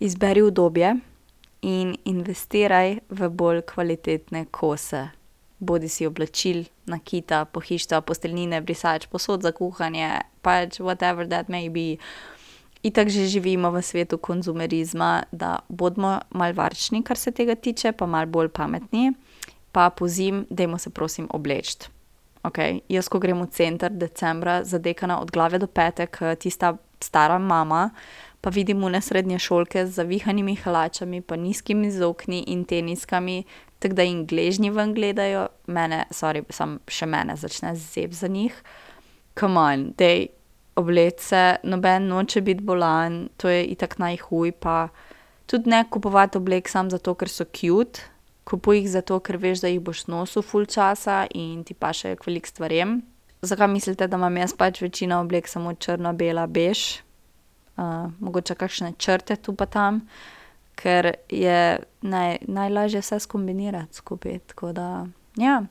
[0.00, 0.96] izberi udobje
[1.62, 5.08] in investiraj v bolj kvalitetne kose.
[5.60, 12.00] Bodisi oblačil, nakita, pohištva, posteljnine, brisač, posod za kuhanje, pač whatever that may be.
[12.82, 18.06] Itak že živimo v svetu konzumerizma, da bodimo malo varčni, kar se tega tiče, pa
[18.06, 19.12] malo bolj pametni.
[19.72, 21.92] Pa pozimi dajmo se prosim obleči.
[22.42, 27.38] Okej, jaz, ko grem v center decembra, zadekana od glave do pet ke tista stara
[27.38, 27.90] mama,
[28.40, 33.44] pa vidim one srednješolke z zavihanimi hlačami pa nizkimi zokni in teniskami,
[33.80, 38.56] tako da jim gležnji ven gledajo, mene, sorry, samo še mene začne zeb za njih.
[39.40, 40.26] Come on, daj,
[40.76, 44.88] obleči se, noben noče biti bolan, to je itak najhuje pa
[45.50, 48.04] tudi ne kupovati oblek samo zato, ker so cute,
[48.46, 52.28] kupuj jih zato, ker veš, da jih boš nosil ful časa in ti pašejo k
[52.28, 53.00] veliko stvarem.
[53.42, 57.00] Zakaj mislite, da imam jaz pač večino oblek samo črno, bela, bež?
[58.20, 60.02] mogoče kakšne črte tu pa tam,
[60.82, 61.78] ker je
[62.46, 65.62] najlažje vse skombinirati skupaj, tako da, ja.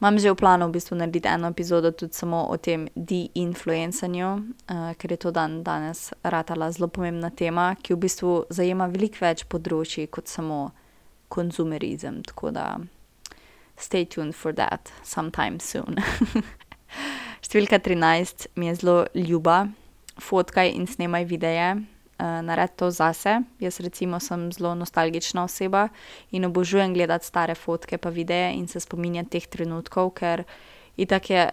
[0.00, 4.30] Imam že v planu v bistvu narediti eno epizodo tudi samo o tem de-influencanju,
[4.98, 10.10] ker je to dandanes ratala zelo pomembna tema, ki v bistvu zajema veliko več področij
[10.12, 10.74] kot samo
[11.28, 12.66] konzumerizem, tako da
[13.80, 15.96] stay tuned for that, sometime soon.
[17.44, 19.68] Številka trinajst mi je zelo ljuba.
[20.20, 21.74] Fotkaj in snemaj videe,
[22.18, 23.40] naredi to zase.
[23.60, 25.88] Jaz recimo sem zelo nostalgična oseba
[26.30, 30.44] in obožujem gledati stare fotke pa videe in se spominjati teh trenutkov, ker
[30.96, 31.50] itak je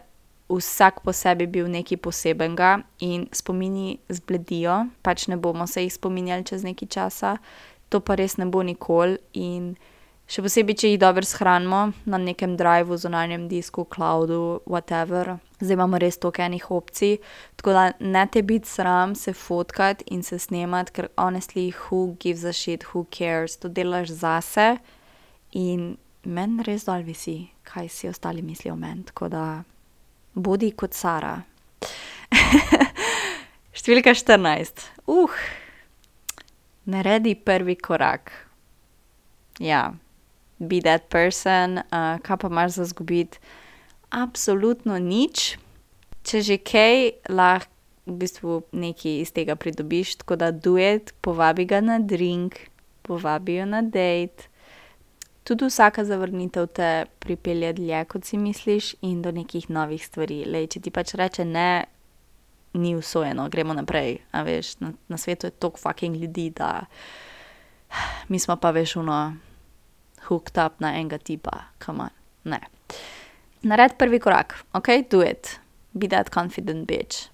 [0.50, 6.46] vsak po sebi bil nekaj posebnega in spomini zbledijo, pač ne bomo se jih spominjali
[6.46, 7.38] čez nekaj časa.
[7.90, 9.76] To pa res ne bo nikoli in
[10.32, 15.36] še posebej, če jih dobro shranimo na nekem drivu, zunanjem disku, cloudu, whatever.
[15.60, 17.18] Zdaj imamo res toliko enih opcij,
[17.60, 22.46] tako da ne te biti sram se fotkati in se snemati, ker honestly, who gives
[22.48, 24.78] a shit, who cares, to delaš zase
[25.52, 29.46] in meni res dol visi, kaj si ostali mislijo o meni, tako da
[30.34, 31.36] bodi kot Sara.
[33.82, 34.86] Številka štirinajst,
[36.92, 38.32] naredi prvi korak.
[39.62, 39.92] Ja,
[40.62, 43.42] be that person, kaj pa imaš za izgubiti?
[44.10, 45.58] Absolutno nič.
[46.24, 47.72] Če že kaj, lahko
[48.06, 52.58] v bistvu nekaj iz tega pridobiš, tako da do it, povabi ga na drink,
[53.02, 54.50] povabi jo na date.
[55.44, 60.44] Tudi vsaka zavrnitev te pripelje dlje, kot si misliš, in do nekih novih stvari.
[60.46, 61.86] Glej, če ti pač reče ne,
[62.78, 66.86] ni usojeno, gremo naprej, a veš, na, na svetu je toliko fucking ljudi, da
[68.30, 69.34] mi smo pa, veš, ono
[70.30, 72.60] hooked up na enega tipa, come on, ne.
[73.64, 75.60] Naredi prvi korak, okej, do it.
[75.94, 77.30] Be that confident bitch.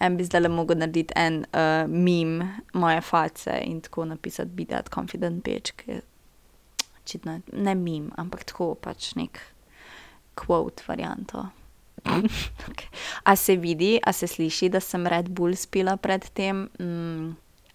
[0.00, 1.44] En bi zdajle mogel narediti en,
[1.88, 6.00] meme moje face in tako napisati be that confident bitch, ke
[7.02, 9.40] očitno ne meme, ampak tako pač neki
[10.38, 11.48] quote varianto.
[12.08, 12.88] Okej.
[13.24, 16.68] A se vidi, a se sliši, da sem Red bull spila pred tem?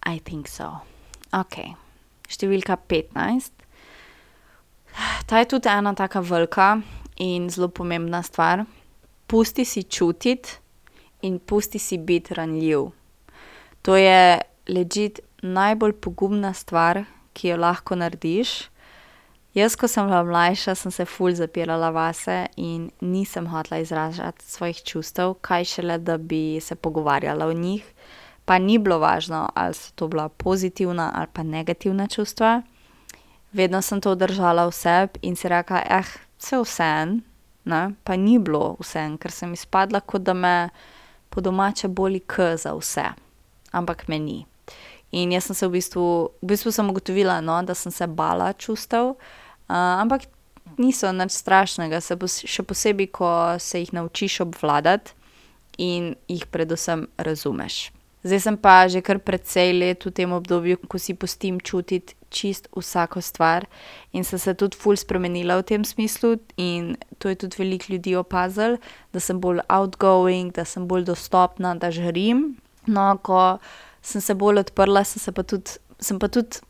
[0.06, 0.70] I think so.
[1.32, 1.74] Okej.
[2.28, 3.52] Številka petnajst.
[5.26, 6.80] Ta je tudi ena taka velika
[7.16, 8.64] in zelo pomembna stvar.
[9.26, 10.58] Pusti si čutiti
[11.22, 12.90] in pusti si biti ranljiv.
[13.82, 18.68] To je legit najbolj pogumna stvar, ki jo lahko narediš.
[19.54, 24.82] Jaz, ko sem bila mlajša, sem se ful zapirala vase in nisem hotela izražati svojih
[24.82, 27.84] čustev, kaj šele, da bi se pogovarjala o njih.
[28.44, 32.62] Pa ni bilo važno, ali so to bila pozitivna ali pa negativna čustva.
[33.54, 36.02] Vedno sem to držala v sebi in si rekla:
[36.38, 36.90] vse vse,
[38.04, 40.70] pa ni bilo vse, ker sem izpadla, kot da me
[41.30, 43.06] po domače boli k za vse,
[43.72, 44.46] ampak me ni.
[45.14, 46.04] In jaz sem se v bistvu,
[46.42, 50.26] v bistvu sem ugotovila, no, da sem se bala čustev, uh, ampak
[50.78, 53.30] niso nič strašnega, se pos, še posebej, ko
[53.62, 55.14] se jih naučiš obvladati
[55.78, 57.92] in jih predvsem razumeš.
[58.24, 62.66] Zdaj sem pa že kar precej let v tem obdobju, ko si pustim čutiti čist
[62.72, 63.68] vsako stvar
[64.12, 68.16] in sem se tudi ful spremenila v tem smislu in to je tudi veliko ljudi
[68.16, 68.80] opazil,
[69.12, 72.56] da sem bolj outgoing, da sem bolj dostopna, da žarim.
[72.86, 73.58] No, ko
[74.02, 76.64] sem se bolj odprla, sem se pa tudi, sem pa tudi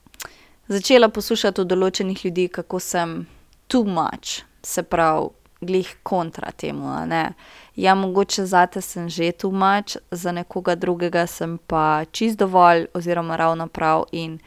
[0.68, 3.24] začela poslušati od določenih ljudi, kako sem
[3.70, 5.30] too much, se pravi,
[5.64, 7.32] glih kontra temu, ne
[7.76, 13.36] ja, mogoče zate sem že too much, za nekoga drugega sem pa čist dovolj, oziroma
[13.36, 14.04] ravno prav.
[14.12, 14.38] In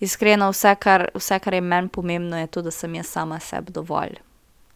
[0.00, 3.72] iskreno, vse, kar, vse, kar je meni pomembno, je to, da sem jaz sama sebi
[3.72, 4.18] dovolj.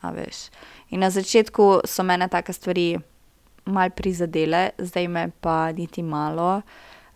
[0.00, 0.48] A veš.
[0.90, 2.98] In na začetku so mene take stvari
[3.64, 6.62] mal prizadele, zdaj me pa niti malo.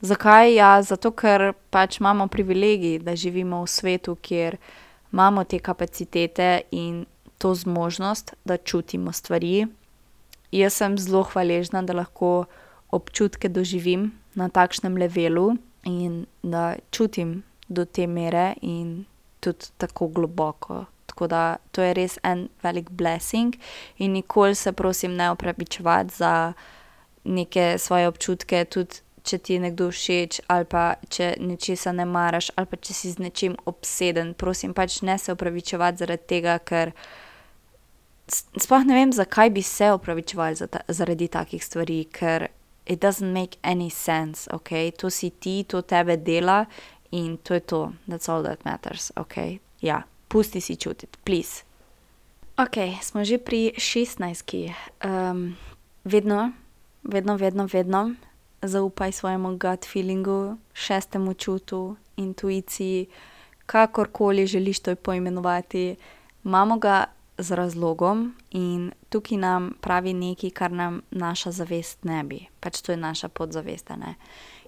[0.00, 0.54] Zakaj?
[0.54, 4.56] Ja, zato ker pač imamo privilegij, da živimo v svetu, kjer
[5.12, 7.06] imamo te kapacitete in
[7.38, 9.66] to zmožnost, da čutimo stvari
[10.52, 12.46] jaz sem zelo hvaležna, da lahko
[12.90, 19.04] občutke doživim na takšnem levelu in da čutim do te mere in
[19.40, 20.84] tudi tako globoko.
[21.06, 23.56] Tako da to je res en velik blessing
[23.98, 26.52] in nikoli se, prosim, ne opravičevati za
[27.24, 32.52] neke svoje občutke, tudi če ti je nekdo všeč, ali pa če nečesa ne maraš,
[32.54, 34.34] ali pa če si z nečim obseden.
[34.38, 36.92] Prosim, pač ne se opravičevati zaradi tega, ker
[38.32, 42.48] sploh ne vem, zakaj bi se opravičevali za ta, zaradi takih stvari, ker
[42.86, 46.64] it doesn't make any sense, ok, to si ti, to tebe dela
[47.10, 51.62] in to je to, that's all that matters, ok, ja, pusti si čutiti, please.
[52.56, 54.72] Ok, smo že pri šestnajstki.
[55.04, 55.56] Um,
[56.04, 56.52] vedno,
[57.04, 58.16] vedno, vedno, vedno
[58.62, 63.06] zaupaj svojemu gut feelingu, šestemu čutu, intuiciji,
[63.66, 65.96] kakorkoli želiš to poimenovati.
[66.44, 67.04] Imamo ga
[67.38, 72.92] z razlogom in tukaj nam pravi nekaj, kar nam naša zavest ne bi, pač to
[72.92, 73.90] je naša podzavest.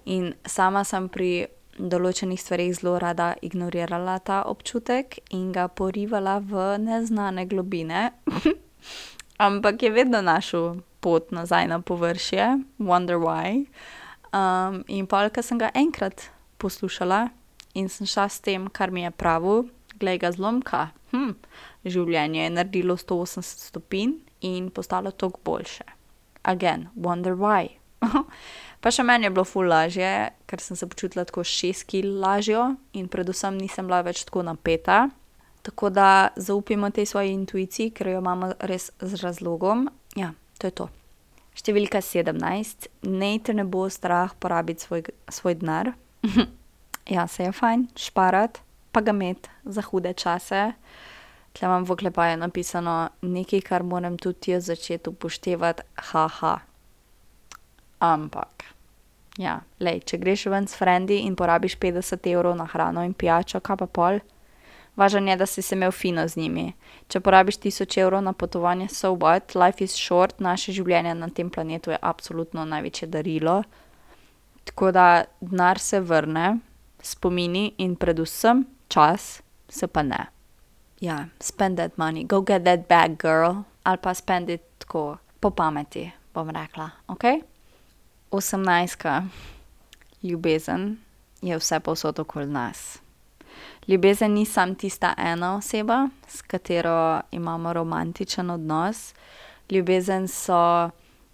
[0.05, 1.47] In sama sem pri
[1.79, 8.11] določenih stvarih zelo rada ignorirala ta občutek in ga porivala v neznane globine,
[9.47, 13.65] ampak je vedno našel pot nazaj na površje, wonder why.
[14.35, 16.29] Um, in pa, ker sem ga enkrat
[16.59, 17.29] poslušala
[17.73, 19.63] in sem šla s tem, kar mi je pravo,
[19.99, 20.89] glej ga zlomka.
[21.85, 25.85] Življenje je naredilo 180 stopinj in postalo toliko boljše.
[26.43, 27.69] Again, wonder why.
[28.81, 32.75] pa še meni je bilo ful lažje, ker sem se počutila tako šest kil lažjo
[32.95, 35.07] in predvsem nisem bila več tako napeta.
[35.63, 39.89] Tako da zaupimo tej svoji intuiciji, ker jo imamo res z razlogom.
[40.15, 40.87] Ja, to je to.
[41.59, 42.87] Številka 17.
[43.03, 45.91] Naj te ne bo strah porabiti svoj, svoj denar.
[47.15, 48.61] ja, se je fajn, šparat,
[48.95, 50.69] pa ga imeti za hude čase.
[51.53, 56.59] Tle imam v oklepaju napisano nekaj, kar moram tudi jaz začeti upoštevati, haha.
[57.99, 58.63] Ampak,
[59.37, 63.59] ja, lej, če greš ven s frendi in porabiš 50 evrov na hrano in pijačo,
[63.59, 64.21] kaj pa pol?
[64.95, 66.73] Važno je, da si se imel fino z njimi.
[67.07, 71.49] Če porabiš 1000 evrov na potovanje, so what, life is short, naše življenje na tem
[71.49, 73.61] planetu je absolutno največje darilo.
[74.63, 75.05] Tako da
[75.41, 76.59] denar se vrne,
[77.01, 80.27] spomini in predvsem čas se pa ne
[80.99, 85.49] ja, spend that money, go get that bag, girl, ali pa spend it tako po
[85.49, 86.89] pameti, bom rekla.
[87.07, 87.23] Ok?
[88.31, 89.23] Osemnajstka,
[90.23, 90.97] ljubezen
[91.41, 92.99] je vse posod okoli nas.
[93.87, 99.13] Ljubezen ni samo tista ena oseba, s katero imamo romantičen odnos.
[99.69, 100.89] Ljubezen so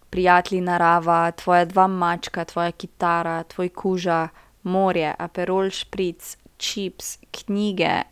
[0.10, 4.28] prijatelji narava, tvoja dva mačka, tvoja kitara, tvoj kuža,
[4.64, 8.04] morje, aperol špric, čips, knjige,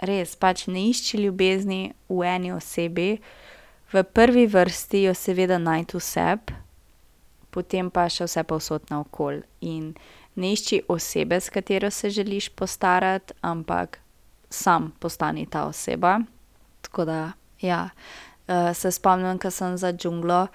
[0.00, 3.18] res pač ne išči ljubezni v eni osebi,
[3.92, 6.56] v prvi vrsti jo seveda najti v sebi,
[7.50, 9.42] potem pa še vse povsod naokoli.
[9.64, 9.94] In
[10.36, 13.98] ne išči osebe, s katero se želiš postarati, ampak
[14.50, 16.18] sam postani ta oseba.
[16.84, 17.88] Tako da, ja,
[18.48, 20.48] uh, se spomnim, ko sem za džunglo.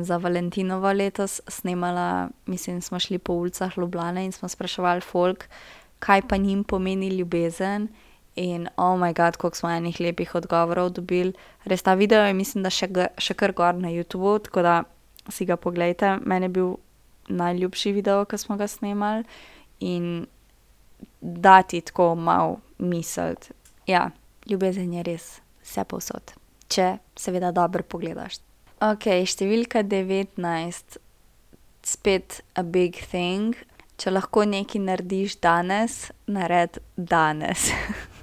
[0.00, 5.44] Za Valentinovo letos snemala, mislim, smo šli po ulicah Ljubljana in smo spraševali folk,
[5.98, 7.88] kaj pa njim pomeni ljubezen.
[8.38, 11.34] In oh moj bog, koliko smo enih lepih odgovorov dobili.
[11.66, 12.86] Res ta video je, mislim, da še,
[13.18, 14.74] še kar gor na YouTubu, tako da
[15.28, 16.18] si ga pogledajte.
[16.22, 16.74] Meni je bil
[17.28, 19.26] najljubši video, ki smo ga snemali
[19.80, 20.26] in
[21.20, 23.50] dati tako malo misliti.
[23.90, 24.10] Ja,
[24.46, 25.32] ljubezen je res
[25.64, 26.38] vse posod.
[26.68, 28.40] če seveda dobro pogledaš.
[28.84, 31.00] Ok, številka devetnajst,
[31.88, 33.56] spet a big thing.
[33.98, 35.98] Če lahko nekaj narediš danes,
[36.30, 37.70] naredi danes.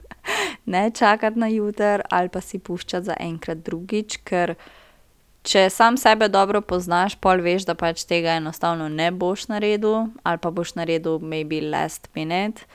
[0.65, 4.55] ne čakati na jutri ali pa si puščati za enkrat drugič, ker
[5.45, 10.41] če sam sebe dobro poznaš, pol veš, da pač tega enostavno ne boš naredil ali
[10.41, 12.65] pa boš naredil maybe last minute.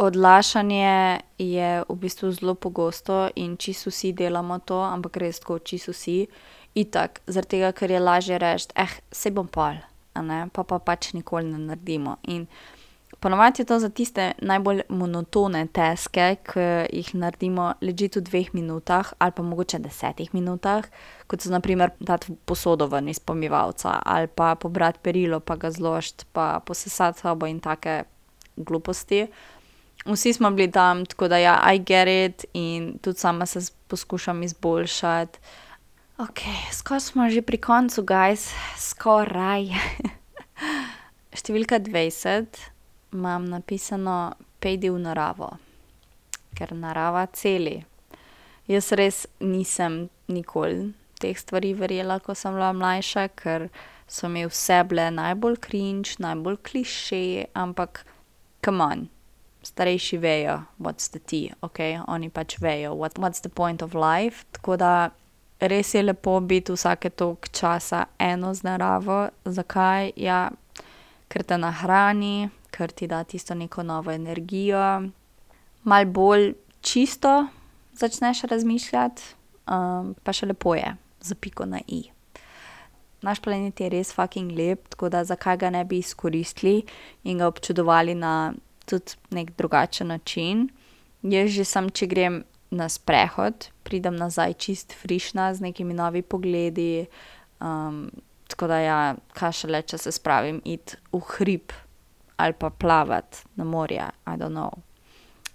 [0.00, 5.92] Odlašanje je v bistvu zelo pogosto in čisto vsi delamo to, ampak res tako, čisto
[5.92, 6.24] vsi.
[6.74, 8.70] Itak, zaradi tega, ker je lažje reči:
[9.12, 9.76] saj bom pol,
[10.14, 12.16] a ne, pol pa pač nikoli ne naredimo.
[12.32, 12.46] In
[13.20, 18.54] po navadi je to za tiste najbolj monotone taske, ke jih naredimo legit v dveh
[18.56, 20.88] minutah ali pa mogoče desetih minutah,
[21.28, 25.70] kot so na primer dati posodo ven iz pomivalca ali pa pobrati perilo pa ga
[25.70, 28.04] zložiti pa posesati sobo in take
[28.56, 29.26] gluposti.
[30.06, 34.42] Vsi smo bili tam, tako da ja, I get it, in tudi sama se poskušam
[34.42, 35.38] izboljšati.
[36.18, 39.68] Okej, skoraj smo že pri koncu, guys, skoraj.
[41.36, 42.70] Številka dvajset
[43.12, 45.50] imam napisano: Pojdi v naravo.
[46.54, 47.78] Ker narava celi.
[48.68, 53.68] Jaz res nisem nikoli teh stvari verjela, ko sem bila mlajša, ker
[54.08, 58.04] so mi vse bile najbolj cringe, najbolj klišeji, ampak
[58.64, 59.08] come on,
[59.62, 64.76] starejši vejo, what's the tea, okej, oni pač vejo, what's the point of life, tako
[64.80, 65.10] da
[65.60, 69.28] res je lepo biti vsake toliko časa eno z naravo.
[69.44, 70.12] Zakaj?
[70.16, 70.48] Ja,
[71.28, 75.10] ker te nahrani, ker ti da tisto neko novo energijo,
[75.82, 77.46] malo bolj čisto
[77.92, 79.22] začneš razmišljati,
[80.24, 82.04] pa še lepo je, za piko na i.
[83.22, 86.86] Naš planet je res fucking lep, tako da zakaj ga ne bi izkoristili
[87.24, 88.54] in ga občudovali na
[88.88, 90.70] tudi neki drugačen način.
[91.22, 97.06] Jaz že samo, če grem na sprehod, pridem nazaj čisto frišna, z nekimi novimi pogledi,
[98.48, 98.98] tako da ja,
[99.36, 101.74] kaj šele, če se spravim iti v hrib
[102.40, 104.82] ali pa plavati na morje, I don't know.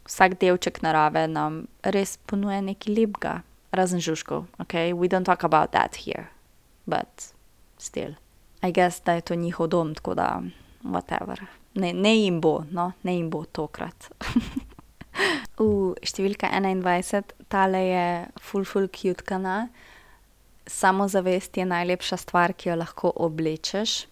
[0.05, 3.39] Vsak delček narave nam res ponuja nekaj lepega.
[3.75, 6.29] Razen žuželk, okej, we don't talk about that here,
[6.87, 7.33] but
[7.77, 8.15] still.
[8.63, 10.41] I guess, da je to njihov dom, tako da
[10.83, 11.41] whatever.
[11.73, 14.09] Ne, ne jim bo, no, ne jim bo tokrat.
[16.05, 18.07] številka enaindvajset, tale je
[18.41, 19.69] ful, ful cute-kana.
[20.65, 24.05] Samozavest je najlepša stvar, ki jo lahko oblečeš.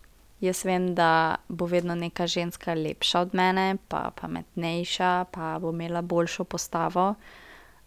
[0.43, 6.01] Jaz vem, da bo vedno neka ženska lepša od mene pa pametnejša pa bo imela
[6.01, 7.13] boljšo postavo,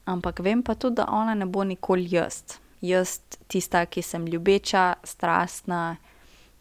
[0.05, 2.57] ampak vem pa tudi, da ona ne bo nikoli jaz.
[2.81, 5.97] Jaz, tista, ki sem ljubeča, strastna,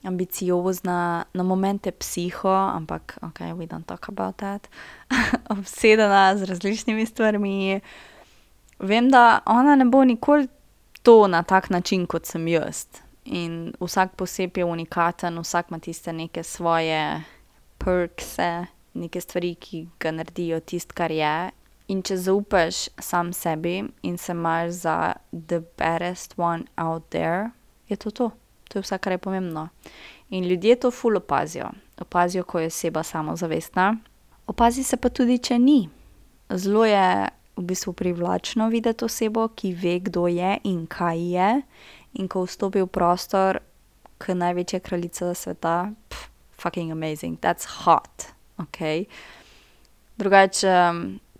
[0.03, 4.67] ambiciozna, na momente psiho, ampak okej, we don't talk about that,
[5.57, 7.79] obsedena z različnimi stvarmi.
[8.79, 10.47] Vem, da ona ne bo nikoli
[11.03, 13.04] to na tak način, kot sem jaz.
[13.25, 17.23] In vsak posebej je unikaten, vsak ima tiste neke svoje
[17.77, 21.51] perkse, neke stvari, ki ga naredijo tisto, kar je.
[21.87, 27.51] In če zaupaš sam sebi in se imaš za the baddest one out there,
[27.89, 28.31] je to to.
[28.69, 29.67] To je vse, kar je pomembno.
[30.29, 31.69] In ljudje to ful opazijo.
[32.01, 33.97] Opazijo, ko je oseba samozavestna,
[34.47, 35.89] opazi se pa tudi, če ni.
[36.49, 41.49] Zelo je v bistvu privlačno videti osebo, ki ve, kdo je in kaj je,
[42.15, 43.59] in ko vstopi v prostor
[44.21, 45.91] ke največje kraljice sveta,
[46.57, 49.05] fucking amazing, that's hot, okej.
[50.17, 50.75] Drugače,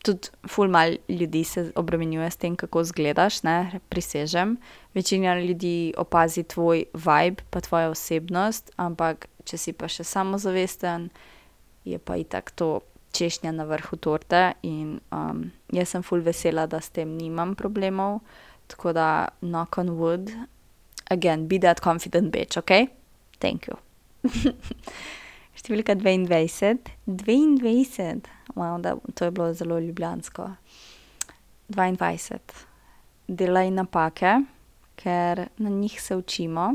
[0.03, 4.57] tudi ful malo ljudi se obremenjuje s tem, kako izgledaš, ne, prisežem.
[4.93, 11.09] Večina ljudi opazi tvoj vibe pa tvojo osebnost, ampak če si pa še samozavesten,
[11.85, 12.81] je pa itak to
[13.15, 14.99] češnja na vrhu torte in,
[15.71, 18.19] jaz sem ful vesela, da s tem nimam problemov,
[18.67, 20.33] tako da knock on wood,
[21.11, 22.89] again, be that confident bitch, okej?
[23.39, 23.77] Thank you.
[25.55, 28.27] Številka dvaindvajset, dvaindvajset,
[29.15, 30.49] to je bilo zelo ljubljansko.
[31.71, 32.53] Dvaindvajset.
[33.27, 34.34] Delaj napake,
[34.99, 36.73] ker na njih se učimo.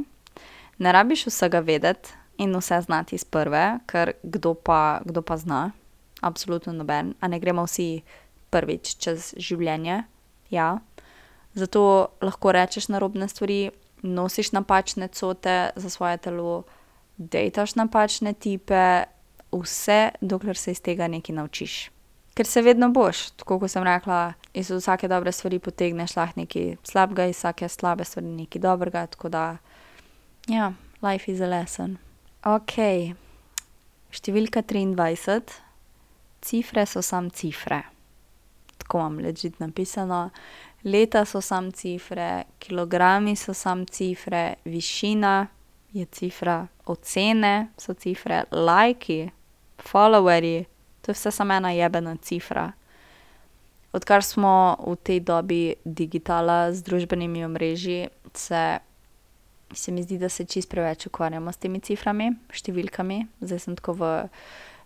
[0.78, 5.70] Ne rabiš vsega vedeti in vse znati iz prve, ker kdo pa, kdo pa zna?
[6.20, 7.14] Absolutno noben.
[7.20, 8.02] A ne gremo vsi
[8.50, 10.02] prvič čez življenje?
[10.50, 10.78] Ja.
[11.54, 11.82] Zato
[12.24, 13.70] lahko rečeš narobne stvari,
[14.02, 16.62] nosiš napačne cote za svoje telo,
[17.16, 19.04] dejtaš napačne tipe,
[19.52, 21.90] vse, dokler se iz tega nekaj naučiš.
[22.34, 26.76] Ker se vedno boš, tako kot sem rekla, iz vsake dobre stvari potegneš lahko nekaj
[26.82, 29.56] slabega, iz vsake slabe stvari nekaj dobrega, tako da
[30.48, 30.72] ja,
[31.02, 31.98] life is a lesson.
[32.46, 33.12] Okej,
[34.16, 35.52] številka triindvajset.
[36.40, 37.82] Cifre so samo cifre.
[38.80, 40.30] Tako imam legit napisano.
[40.84, 45.46] Leta so samo cifre, kilogrami so samo cifre, višina
[45.92, 49.30] je cifra, ocene so cifre, lajki,
[49.78, 50.64] followerji,
[51.02, 52.72] to je vse samo ena jebena cifra.
[53.92, 58.78] Odkar smo v tej dobi digitala z družbenimi omrežji, se
[59.74, 63.20] se mi zdi, da se čisto preveč ukvarjamo s temi ciframi, številkami.
[63.40, 64.10] Zdaj sem tako v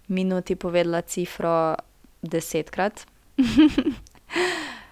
[0.09, 1.77] minuti povedala cifro
[2.23, 3.07] desetkrat.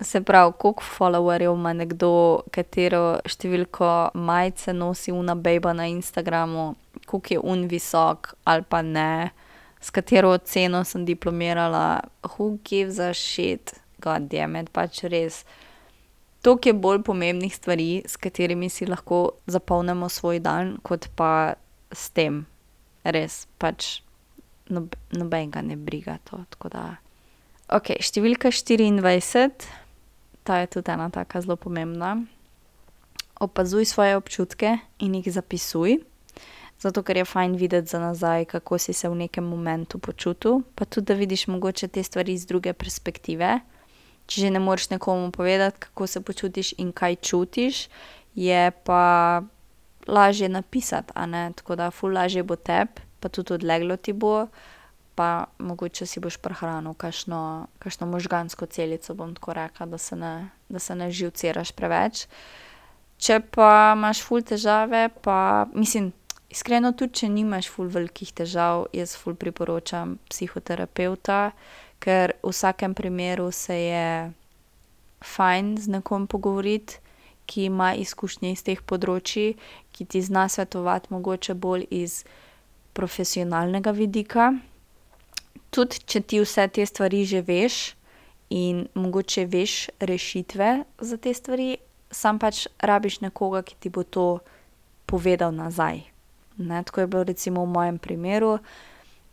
[0.00, 6.72] Se pravi, koliko followerjev ima nekdo, katero številko majice nosi ona bejba na Instagramu,
[7.04, 9.30] koliko je on visok ali pa ne,
[9.80, 15.44] s katero oceno sem diplomirala, who gives a shit, goddammit, pač res.
[16.40, 21.56] Toliko je bolj pomembnih stvari, s katerimi si lahko zapolnimo svoj dan, kot pa
[21.92, 22.46] s tem.
[23.04, 24.00] Res, pač
[24.70, 26.40] nobenega ne briga to.
[27.70, 29.68] Okej, številka štiriindvajset,
[30.50, 32.26] ta je tudi ena taka zelo pomembna.
[33.40, 36.00] Opazuj svoje občutke in jih zapisuj.
[36.82, 40.84] Zato ker je fajn videti za nazaj, kako si se v nekem momentu počutil, pa
[40.84, 43.60] tudi, da vidiš mogoče te stvari z druge perspektive.
[44.26, 47.86] Če že ne moreš nekomu povedati, kako se počutiš in kaj čutiš,
[48.34, 49.42] je pa
[50.08, 54.48] lažje napisati, a ne, tako da ful lažje bo tebi pa tudi odleglo ti bo
[55.20, 60.48] pa mogoče si boš prihranil kakšno, kakšno možgansko celico, bom tako rekla, da se ne,
[60.68, 62.22] da se ne živciraš preveč.
[63.20, 66.08] Če pa imaš ful težave, pa mislim,
[66.48, 71.52] iskreno, tudi če nimaš ful velikih težav, jaz ful priporočam psihoterapevta,
[72.00, 74.08] ker v vsakem primeru se je
[75.34, 76.96] fajn z nekom pogovoriti,
[77.44, 79.52] ki ima izkušnje iz teh področij,
[79.92, 82.22] ki ti zna svetovati mogoče bolj iz
[82.96, 84.48] profesionalnega vidika.
[85.70, 87.94] Tudi če ti vse te stvari že veš
[88.50, 91.76] in mogoče veš rešitve za te stvari,
[92.10, 94.40] samo pač rabiš nekoga, ki ti bo to
[95.06, 96.02] povedal nazaj,
[96.58, 96.82] ne.
[96.82, 98.58] Tako je bilo recimo v mojem primeru.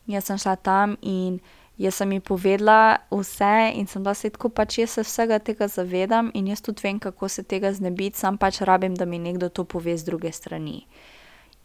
[0.07, 1.39] Jaz sem šla tam in
[1.77, 5.67] jaz sem ji povedala vse in sem bila, saj tako pač jaz se vsega tega
[5.67, 9.49] zavedam in jaz tudi vem, kako se tega znebiti, samo pač rabim, da mi nekdo
[9.49, 10.85] to pove z druge strani.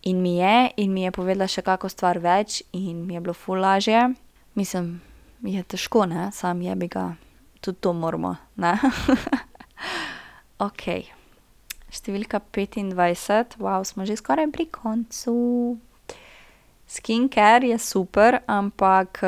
[0.03, 3.35] In mi je in mi je povedala še kako stvar več in mi je bilo
[3.35, 4.11] ful lažje.
[4.55, 5.01] Mislim,
[5.43, 7.15] je težko, ne, samo jebiga,
[7.61, 8.35] tudi to moramo.
[10.69, 11.07] Okej,
[11.89, 15.35] številka petindvajset, smo že skoraj pri koncu.
[16.85, 19.25] Skincare je super, ampak,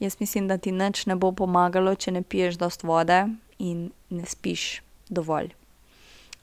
[0.00, 3.20] jaz mislim, da ti nič ne bo pomagalo, če ne piješ dosti vode
[3.60, 4.80] in ne spiš
[5.12, 5.52] dovolj.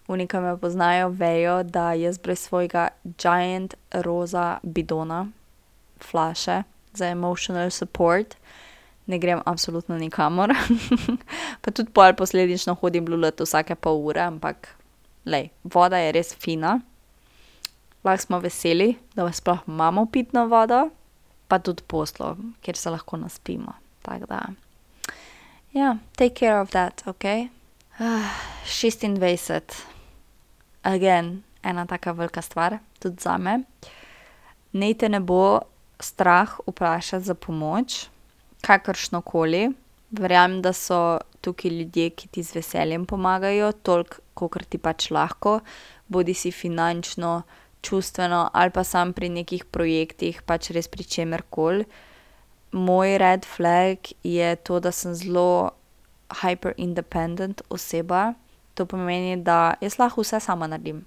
[0.10, 5.26] Oni, ke me poznajo, vejo, da jaz brez svojega giant roza bidona,
[6.02, 6.64] flaše
[6.94, 8.36] za emotional support
[9.10, 10.54] ne grem absolutno nikamor.
[11.62, 14.70] Pa tudi pol posledično hodim lulat vsake pol ure, ampak
[15.26, 16.80] glej, voda je res fina.
[18.06, 20.86] Lahko smo veseli, da sploh imamo pitno vodo,
[21.48, 23.74] pa tudi posteljo, kjer se lahko naspimo,
[24.06, 24.40] tako da.
[25.74, 27.50] Ja, take care of that, okej.
[28.66, 29.76] šestindvajset,
[30.84, 33.64] again, ena taka velika stvar, tudi zame.
[34.72, 35.60] Naj te ne bo
[36.00, 38.08] strah vprašati za pomoč,
[38.62, 39.70] kakršnokoli.
[40.12, 45.60] Verjamem, da so tukaj ljudje, ki ti z veseljem pomagajo, toliko, kolikor ti pač lahko.
[46.08, 47.42] Bodisi finančno,
[47.82, 51.86] čustveno ali pa samo pri nekih projektih, pač res pri čemerkoli.
[52.72, 55.72] Moj red flag je to, da sem zelo
[56.42, 58.34] hyper independent oseba.
[58.74, 61.06] To pomeni, da jaz lahko vse sama naredim.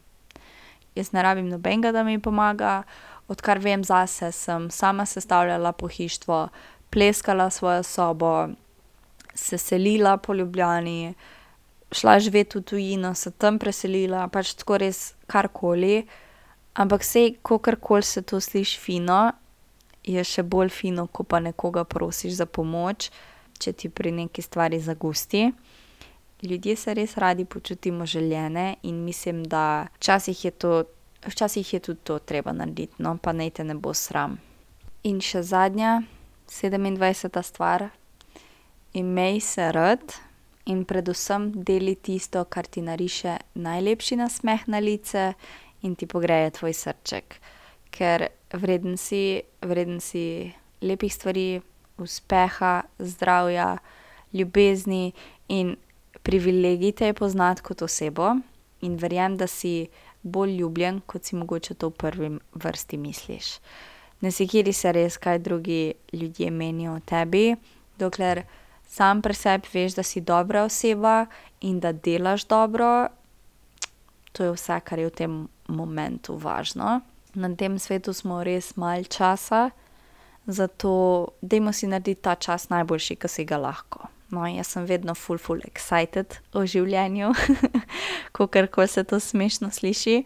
[0.95, 2.83] Jaz ne rabim nobenega, da mi pomaga.
[3.29, 6.49] Odkar vem zase, sem sama sestavljala pohištvo,
[6.91, 8.49] pleskala svojo sobo,
[9.35, 11.15] se selila po Ljubljani,
[11.93, 16.07] šla živet v tujino, se tam preselila, pač tako res karkoli.
[16.75, 19.33] Ampak saj kakorkoli se to sliši fino,
[20.05, 23.11] je še bolj fino, ko pa nekoga prosiš za pomoč,
[23.61, 25.51] če ti pri neki stvari zagusti.
[26.43, 30.85] Ljudje se res radi počutimo željene in mislim, da včasih je to,
[31.27, 34.39] včasih je tudi to treba narediti, no, pa naj te ne bo sram.
[35.03, 36.03] In še zadnja,
[36.51, 37.89] sedemindvajseta stvar.
[38.93, 40.15] Imej se rad
[40.69, 45.33] in predvsem delaj tisto, kar ti nariše najlepši nasmeh na lice
[45.83, 47.39] in ti pogreje tvoj srček.
[47.91, 50.53] Ker vreden si, vreden si
[50.83, 51.63] lepih stvari,
[51.99, 53.77] uspeha, zdravja,
[54.33, 55.13] ljubezni
[55.49, 55.77] in
[56.23, 58.37] privilegij te je poznati kot osebo
[58.81, 59.89] in verjamem, da si
[60.23, 63.59] bolj ljubljen, kot si mogoče to v prvi vrsti misliš.
[64.21, 67.57] Ne sekiri se res, kaj drugi ljudje menijo o tebi,
[67.99, 68.45] dokler
[68.87, 71.27] sam pri sebi veš, da si dobra oseba
[71.61, 73.09] in da delaš dobro,
[74.33, 77.01] to je vse, kar je v tem momentu važno.
[77.35, 79.71] Na tem svetu smo res malo časa,
[80.47, 80.93] zato
[81.41, 84.09] dajmo si narediti ta čas najboljši, ki si ga lahko.
[84.33, 87.35] No, jaz sem vedno full, full excited o življenju,
[88.37, 90.23] kako se to smešno sliši.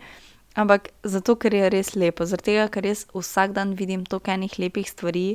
[0.56, 4.54] Ampak zato, ker je res lepo, zaradi tega, ker res vsak dan vidim toliko enih
[4.62, 5.26] lepih stvari,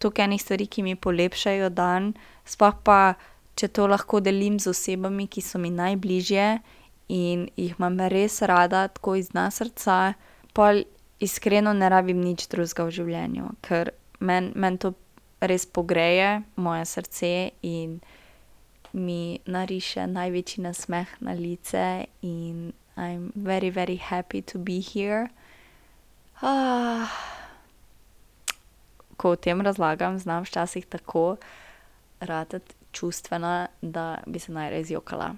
[0.00, 2.14] toliko enih stvari, ki mi polepšajo dan,
[2.48, 3.18] sploh pa,
[3.60, 6.48] če to lahko delim z osebami, ki so mi najbližje
[7.12, 9.98] in jih imam res rada, tako iz dna srca,
[10.56, 10.72] pa
[11.20, 14.94] iskreno ne rabim nič drugega v življenju, ker meni men to
[15.40, 18.00] res pogreje moje srce in
[18.92, 25.30] mi nariše največji nasmeh na lice in I am very, very happy to be here.
[29.16, 31.36] Ko o tem razlagam, znam včasih tako
[32.20, 35.34] ratati čustvena, da bi se najraje zjokala.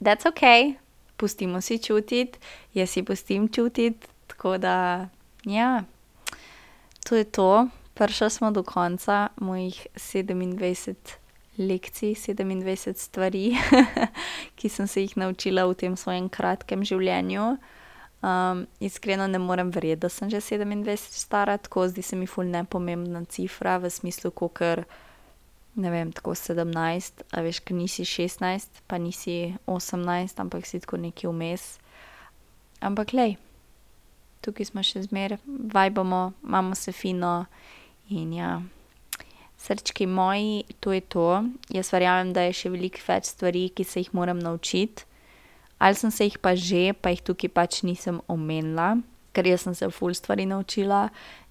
[0.00, 0.76] That's ok,
[1.16, 2.38] pustimo si čutiti,
[2.74, 5.08] jaz si pustim čutiti, tako da
[5.44, 5.82] ja,
[7.08, 11.16] to je to prišli smo do konca mojih sedemindvajset
[11.58, 13.56] lekcij, sedemindvajset stvari,
[14.58, 17.56] ki sem se jih naučila v tem svojem kratkem življenju.
[18.80, 23.24] iskreno ne morem verjeti, da sem že sedemindvajset stara, tako zdi se mi ful nepomembna
[23.24, 24.84] cifra v smislu, kakor,
[25.76, 30.96] ne vem, tako sedemnajst, a veš, ke nisi šestnajst pa nisi osemnajst, ampak si tako
[30.96, 31.78] nekje vmes.
[32.80, 33.36] Ampak glej,
[34.40, 37.46] tukaj smo še zmeraj, vibamo, imamo se fino
[38.08, 38.62] in ja.
[39.56, 41.44] Srčki moji, to je to.
[41.72, 45.06] Jaz verjamem, da je še veliko več stvari, ki se jih moram naučiti.
[45.78, 48.96] Ali sem se jih pa že, pa jih tukaj pač nisem omenila,
[49.36, 51.08] ker jaz sem se ful stvari naučila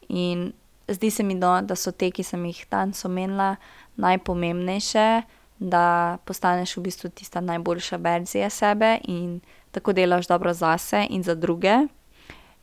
[0.10, 0.54] in
[0.90, 3.56] zdi se mi, no, da so te, ki sem jih danes omenila,
[4.02, 5.26] najpomembnejše,
[5.60, 9.40] da postaneš v bistvu tista najboljša verzija sebe in
[9.72, 11.86] tako delaš dobro zase in za druge.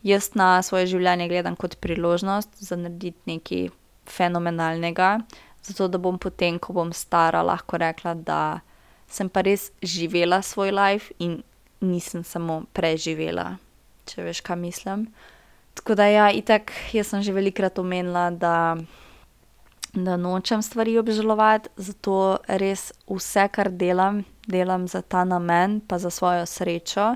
[0.02, 3.70] Jaz na svoje življenje gledam kot priložnost za narediti nekaj
[4.06, 5.20] fenomenalnega,
[5.62, 8.60] zato da bom potem, ko bom stara, lahko rekla, da
[9.12, 11.42] sem pa res živela svoj life in
[11.82, 13.56] nisem samo preživela,
[14.08, 15.06] če veš, kaj mislim.
[15.74, 18.76] Tako da ja, itak, jaz sem že velikokrat omenila, da,
[19.94, 26.10] da nočem stvari obžalovati, zato res vse, kar delam, delam za ta namen pa za
[26.10, 27.14] svojo srečo.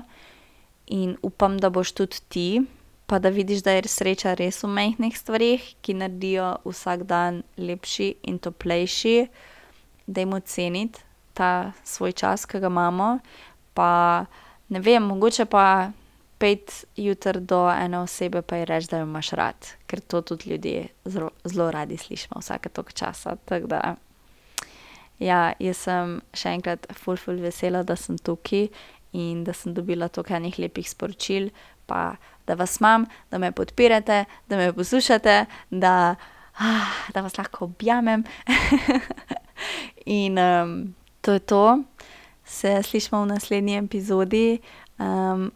[0.87, 2.49] In upam, da boš tudi ti,
[3.07, 8.13] pa da vidiš, da je sreča res v majhnih stvareh, ki naredijo vsak dan lepši
[8.27, 9.27] in toplejši.
[10.07, 10.99] Dajmo ceniti
[11.33, 13.19] ta svoj čas, ke ga imamo,
[13.73, 14.25] pa
[14.69, 15.91] ne vem, mogoče pa
[16.37, 20.49] pojdi jutri do ene osebe pa ji reči, da jo imaš rad, ker to tudi
[20.51, 23.95] ljudje zelo, zelo radi slišimo vsake toliko časa, tako da.
[25.19, 28.67] Ja, jaz sem še enkrat ful, ful vesela, da sem tukaj
[29.17, 31.49] in da sem dobila toliko enih lepih sporočil
[31.87, 32.17] pa
[32.47, 36.15] da vas imam, da me podpirate, da me poslušate, da,
[37.13, 38.23] da vas lahko objamem.
[40.05, 40.37] In,
[41.21, 41.83] to je to.
[42.45, 44.59] Se slišimo v naslednji epizodi.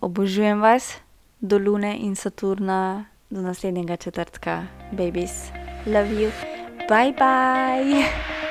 [0.02, 0.94] obožujem vas.
[1.40, 4.64] Do Lune in Saturna do naslednjega četrtka.
[4.92, 5.32] Babies,
[5.86, 6.32] love you.
[6.90, 8.06] Bye, bye.